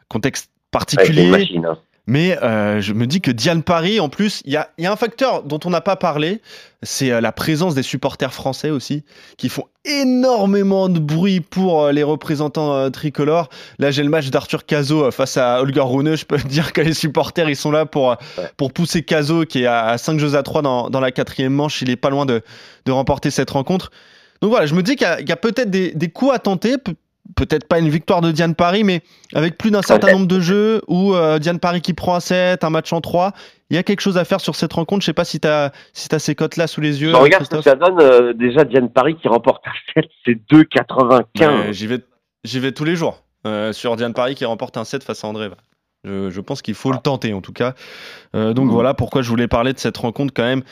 contexte 0.08 0.50
particulier. 0.70 1.48
Hein. 1.64 1.78
Mais 2.08 2.42
euh, 2.42 2.80
je 2.80 2.94
me 2.94 3.06
dis 3.06 3.20
que 3.20 3.30
Diane 3.30 3.62
Paris, 3.62 4.00
en 4.00 4.08
plus, 4.08 4.40
il 4.46 4.52
y 4.54 4.56
a, 4.56 4.70
un 4.82 4.96
facteur 4.96 5.42
dont 5.42 5.60
on 5.66 5.68
n'a 5.68 5.82
pas 5.82 5.94
parlé, 5.94 6.40
c'est 6.82 7.12
euh, 7.12 7.20
la 7.20 7.32
présence 7.32 7.74
des 7.74 7.82
supporters 7.82 8.32
français 8.32 8.70
aussi, 8.70 9.04
qui 9.36 9.50
font 9.50 9.66
énormément 9.84 10.88
de 10.88 11.00
bruit 11.00 11.40
pour 11.40 11.82
euh, 11.82 11.92
les 11.92 12.02
représentants 12.02 12.90
tricolores. 12.90 13.50
Là, 13.78 13.90
j'ai 13.90 14.02
le 14.02 14.08
match 14.08 14.30
d'Arthur 14.30 14.64
Cazot 14.64 15.10
face 15.10 15.36
à 15.36 15.60
Olga 15.60 15.82
Rune. 15.82 16.16
Je 16.16 16.24
peux 16.24 16.38
dire 16.48 16.72
que 16.72 16.80
les 16.80 16.94
supporters, 16.94 17.50
ils 17.50 17.56
sont 17.56 17.70
là 17.70 17.84
pour, 17.84 18.16
pour 18.56 18.72
pousser 18.72 19.02
Cazot, 19.02 19.44
qui 19.44 19.64
est 19.64 19.66
à, 19.66 19.98
5 19.98 20.18
jeux 20.18 20.34
à 20.34 20.42
3 20.42 20.62
dans, 20.62 20.88
dans, 20.88 21.00
la 21.00 21.12
quatrième 21.12 21.52
manche. 21.52 21.82
Il 21.82 21.90
est 21.90 21.96
pas 21.96 22.08
loin 22.08 22.24
de, 22.24 22.40
de 22.86 22.92
remporter 22.92 23.30
cette 23.30 23.50
rencontre. 23.50 23.90
Donc 24.40 24.50
voilà, 24.50 24.64
je 24.64 24.74
me 24.74 24.82
dis 24.82 24.96
qu'il 24.96 25.06
y 25.06 25.30
a, 25.30 25.34
a 25.34 25.36
peut-être 25.36 25.68
des, 25.68 25.92
des 25.92 26.08
coups 26.08 26.32
à 26.32 26.38
tenter, 26.38 26.76
peut-être 27.36 27.66
pas 27.66 27.78
une 27.78 27.88
victoire 27.88 28.20
de 28.20 28.30
Diane 28.30 28.54
Paris, 28.54 28.84
mais 28.84 29.02
avec 29.34 29.58
plus 29.58 29.70
d'un 29.70 29.82
certain 29.82 30.12
nombre 30.12 30.26
de 30.26 30.40
jeux 30.40 30.82
où 30.88 31.14
euh, 31.14 31.38
Diane 31.38 31.58
Paris 31.58 31.80
qui 31.80 31.94
prend 31.94 32.14
un 32.14 32.20
7, 32.20 32.64
un 32.64 32.70
match 32.70 32.92
en 32.92 33.00
3, 33.00 33.32
il 33.70 33.76
y 33.76 33.78
a 33.78 33.82
quelque 33.82 34.00
chose 34.00 34.16
à 34.16 34.24
faire 34.24 34.40
sur 34.40 34.54
cette 34.54 34.72
rencontre. 34.72 35.02
Je 35.02 35.06
sais 35.06 35.12
pas 35.12 35.24
si 35.24 35.40
tu 35.40 35.48
as, 35.48 35.72
si 35.92 36.08
as 36.12 36.18
ces 36.18 36.34
cotes-là 36.34 36.66
sous 36.66 36.80
les 36.80 37.02
yeux. 37.02 37.14
regarde 37.14 37.44
ce 37.44 37.50
que 37.50 37.62
ça 37.62 37.74
donne 37.74 38.00
euh, 38.00 38.32
déjà 38.32 38.64
Diane 38.64 38.90
Paris 38.90 39.16
qui 39.16 39.28
remporte 39.28 39.62
un 39.66 40.00
7, 40.02 40.10
c'est 40.24 40.38
2,95. 40.50 41.72
j'y, 41.72 41.86
vais, 41.86 41.98
j'y 42.44 42.60
vais 42.60 42.72
tous 42.72 42.84
les 42.84 42.96
jours 42.96 43.22
euh, 43.46 43.72
sur 43.72 43.96
Diane 43.96 44.14
Paris 44.14 44.34
qui 44.34 44.44
remporte 44.44 44.76
un 44.76 44.84
7 44.84 45.04
face 45.04 45.24
à 45.24 45.28
André. 45.28 45.50
Je, 46.04 46.40
pense 46.40 46.62
qu'il 46.62 46.74
faut 46.74 46.92
le 46.92 46.98
tenter 46.98 47.34
en 47.34 47.42
tout 47.42 47.52
cas. 47.52 47.74
donc 48.32 48.58
mmh. 48.58 48.70
voilà 48.70 48.94
pourquoi 48.94 49.20
je 49.20 49.28
voulais 49.28 49.48
parler 49.48 49.74
de 49.74 49.78
cette 49.78 49.96
rencontre 49.98 50.32
quand 50.32 50.44
même 50.44 50.62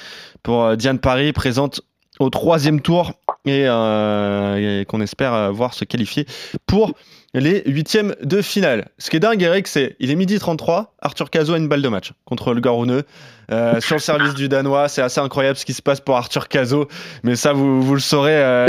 pour 0.43 0.77
Diane 0.77 0.99
Paris 0.99 1.33
présente 1.35 1.83
au 2.19 2.31
troisième 2.31 2.81
tour 2.81 3.13
euh, 3.49 4.81
et, 4.81 4.85
qu'on 4.87 5.01
espère 5.01 5.33
euh, 5.33 5.51
voir 5.51 5.75
se 5.75 5.85
qualifier 5.85 6.27
pour 6.67 6.93
les 7.35 7.63
huitièmes 7.67 8.15
de 8.23 8.41
finale. 8.41 8.89
Ce 8.99 9.11
qui 9.11 9.17
est 9.17 9.21
dingue, 9.21 9.43
Eric, 9.43 9.67
c'est 9.67 9.95
il 10.01 10.11
est 10.11 10.15
midi 10.15 10.39
33, 10.39 10.95
Arthur 11.01 11.31
Cazot 11.31 11.55
a 11.55 11.59
une 11.59 11.69
balle 11.69 11.83
de 11.83 11.89
match 11.89 12.13
contre 12.25 12.55
le 12.55 12.61
Garouneux 12.61 13.05
euh, 13.53 13.81
sur 13.81 13.97
le 13.97 14.01
service 14.01 14.35
du 14.35 14.49
Danois. 14.49 14.89
C'est 14.89 15.03
assez 15.03 15.21
incroyable 15.21 15.57
ce 15.57 15.65
qui 15.67 15.75
se 15.75 15.83
passe 15.83 16.01
pour 16.01 16.17
Arthur 16.17 16.49
Cazot, 16.49 16.89
mais 17.23 17.37
ça, 17.37 17.53
vous, 17.53 17.83
vous 17.83 17.95
le 17.95 18.01
saurez 18.01 18.67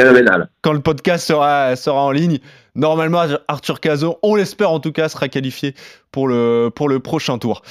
quand 0.61 0.73
le 0.73 0.81
podcast 0.81 1.25
sera, 1.25 1.75
sera 1.75 2.01
en 2.01 2.11
ligne. 2.11 2.39
Normalement, 2.75 3.23
Arthur 3.47 3.79
Cazot, 3.79 4.19
on 4.21 4.35
l'espère 4.35 4.69
en 4.69 4.79
tout 4.79 4.91
cas, 4.91 5.09
sera 5.09 5.29
qualifié 5.29 5.73
pour 6.11 6.27
le, 6.27 6.69
pour 6.73 6.89
le 6.89 6.99
prochain 6.99 7.39
tour. 7.39 7.63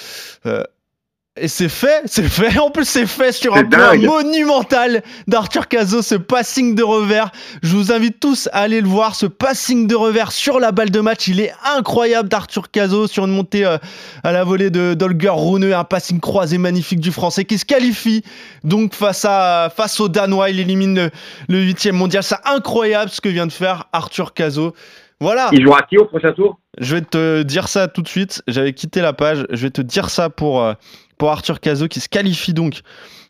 Et 1.38 1.48
c'est 1.48 1.68
fait, 1.68 2.02
c'est 2.06 2.28
fait. 2.28 2.58
En 2.58 2.70
plus, 2.70 2.86
c'est 2.86 3.06
fait 3.06 3.30
sur 3.30 3.54
un 3.54 3.64
point 3.64 3.96
monumental 3.98 5.02
d'Arthur 5.26 5.68
Cazot, 5.68 6.00
ce 6.00 6.14
passing 6.14 6.74
de 6.74 6.82
revers. 6.82 7.30
Je 7.62 7.76
vous 7.76 7.92
invite 7.92 8.18
tous 8.20 8.48
à 8.52 8.60
aller 8.60 8.80
le 8.80 8.88
voir, 8.88 9.14
ce 9.14 9.26
passing 9.26 9.86
de 9.86 9.94
revers 9.94 10.32
sur 10.32 10.58
la 10.60 10.72
balle 10.72 10.90
de 10.90 11.00
match. 11.00 11.28
Il 11.28 11.40
est 11.40 11.52
incroyable 11.76 12.30
d'Arthur 12.30 12.70
Cazot 12.70 13.06
sur 13.06 13.26
une 13.26 13.32
montée 13.32 13.66
euh, 13.66 13.76
à 14.24 14.32
la 14.32 14.44
volée 14.44 14.70
de 14.70 14.94
Dolger 14.94 15.28
Runeux, 15.28 15.74
un 15.74 15.84
passing 15.84 16.20
croisé 16.20 16.56
magnifique 16.56 17.00
du 17.00 17.12
Français 17.12 17.44
qui 17.44 17.58
se 17.58 17.66
qualifie 17.66 18.22
donc 18.64 18.94
face 18.94 19.26
à 19.28 19.70
face 19.74 20.00
au 20.00 20.08
Danois. 20.08 20.48
Il 20.48 20.58
élimine 20.58 21.10
le 21.48 21.58
huitième 21.60 21.96
mondial. 21.96 22.22
C'est 22.22 22.36
incroyable 22.46 23.10
ce 23.10 23.20
que 23.20 23.28
vient 23.28 23.46
de 23.46 23.52
faire 23.52 23.88
Arthur 23.92 24.32
Cazot. 24.32 24.74
Voilà. 25.20 25.48
Il 25.52 25.62
jouera 25.62 25.82
qui 25.82 25.96
au 25.96 26.04
prochain 26.04 26.32
tour? 26.32 26.58
Je 26.78 26.96
vais 26.96 27.00
te 27.00 27.42
dire 27.42 27.68
ça 27.68 27.88
tout 27.88 28.02
de 28.02 28.08
suite. 28.08 28.42
J'avais 28.46 28.74
quitté 28.74 29.00
la 29.00 29.14
page. 29.14 29.46
Je 29.50 29.62
vais 29.62 29.70
te 29.70 29.80
dire 29.80 30.10
ça 30.10 30.28
pour. 30.28 30.62
Euh, 30.62 30.74
pour 31.18 31.30
Arthur 31.30 31.60
Cazot 31.60 31.88
qui 31.88 32.00
se 32.00 32.08
qualifie 32.08 32.52
donc 32.52 32.82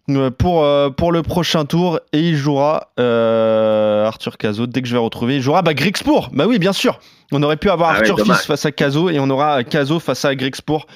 euh, 0.08 0.30
pour, 0.30 0.62
euh, 0.62 0.90
pour 0.90 1.10
le 1.10 1.22
prochain 1.22 1.64
tour. 1.64 2.00
Et 2.12 2.20
il 2.20 2.36
jouera 2.36 2.92
euh, 3.00 4.06
Arthur 4.06 4.38
Cazot 4.38 4.66
dès 4.66 4.82
que 4.82 4.88
je 4.88 4.92
vais 4.92 5.00
retrouver 5.00 5.36
il 5.36 5.42
jouera 5.42 5.62
bah, 5.62 5.74
Grixpour 5.74 6.30
bah 6.32 6.46
oui 6.46 6.58
bien 6.58 6.72
sûr. 6.72 7.00
On 7.32 7.42
aurait 7.42 7.56
pu 7.56 7.70
avoir 7.70 7.90
ah 7.90 7.96
Arthur 7.96 8.20
Fils 8.20 8.46
face 8.46 8.64
à 8.64 8.72
Cazot 8.72 9.10
et 9.10 9.18
on 9.18 9.28
aura 9.30 9.64
Cazot 9.64 9.98
face 9.98 10.24
à 10.24 10.34
Grixpour 10.34 10.86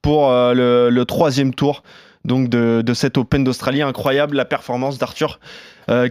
pour 0.00 0.30
le, 0.30 1.02
troisième 1.04 1.54
tour 1.54 1.82
donc 2.24 2.48
de, 2.48 2.82
de 2.84 2.94
cet 2.94 3.18
Open 3.18 3.44
d'Australie. 3.44 3.82
Incroyable 3.82 4.36
la 4.36 4.46
performance 4.46 4.98
d'Arthur 4.98 5.40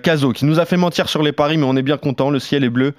Cazot 0.04 0.34
qui 0.34 0.46
nous 0.46 0.60
a 0.60 0.66
fait 0.66 0.78
mentir 0.78 1.10
sur 1.10 1.24
les 1.24 1.32
paris 1.32 1.58
mais 1.58 1.66
on 1.66 1.76
est 1.76 1.82
bien 1.82 1.98
content. 1.98 2.30
Le 2.30 2.40
ciel 2.40 2.64
est 2.64 2.70
bleu 2.70 2.94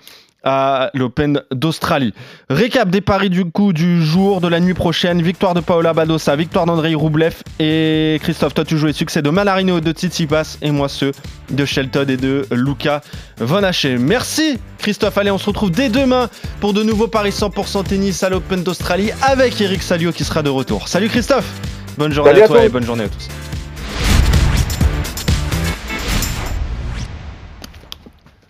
à 0.44 0.90
l'Open 0.94 1.42
d'Australie. 1.50 2.14
Récap 2.50 2.90
des 2.90 3.00
paris 3.00 3.30
du 3.30 3.44
coup 3.44 3.72
du 3.72 4.04
jour, 4.04 4.40
de 4.40 4.48
la 4.48 4.60
nuit 4.60 4.74
prochaine. 4.74 5.22
Victoire 5.22 5.54
de 5.54 5.60
Paola 5.60 5.92
Badosa, 5.92 6.36
victoire 6.36 6.66
d'Andrei 6.66 6.94
Roublev 6.94 7.42
et 7.58 8.18
Christophe, 8.22 8.54
toi 8.54 8.64
tu 8.64 8.78
jouais 8.78 8.92
succès 8.92 9.22
de 9.22 9.30
Malarino 9.30 9.80
de 9.80 9.92
Tsitsipas 9.92 10.58
et 10.62 10.70
moi 10.70 10.88
ceux 10.88 11.12
de 11.50 11.64
Shelton 11.64 12.06
et 12.08 12.16
de 12.16 12.46
Luca 12.52 13.00
Von 13.38 13.62
Merci 13.98 14.58
Christophe, 14.78 15.16
allez 15.18 15.30
on 15.30 15.38
se 15.38 15.46
retrouve 15.46 15.70
dès 15.70 15.88
demain 15.88 16.28
pour 16.60 16.74
de 16.74 16.82
nouveaux 16.82 17.08
paris 17.08 17.30
100% 17.30 17.84
tennis 17.84 18.22
à 18.22 18.28
l'Open 18.28 18.62
d'Australie 18.62 19.10
avec 19.22 19.60
Eric 19.60 19.82
Salio 19.82 20.12
qui 20.12 20.24
sera 20.24 20.42
de 20.42 20.50
retour. 20.50 20.88
Salut 20.88 21.08
Christophe 21.08 21.50
Bonne 21.96 22.12
journée 22.12 22.42
à 22.42 22.46
toi 22.46 22.64
et 22.64 22.68
bonne 22.68 22.84
journée 22.84 23.04
à 23.04 23.08
tous. 23.08 23.28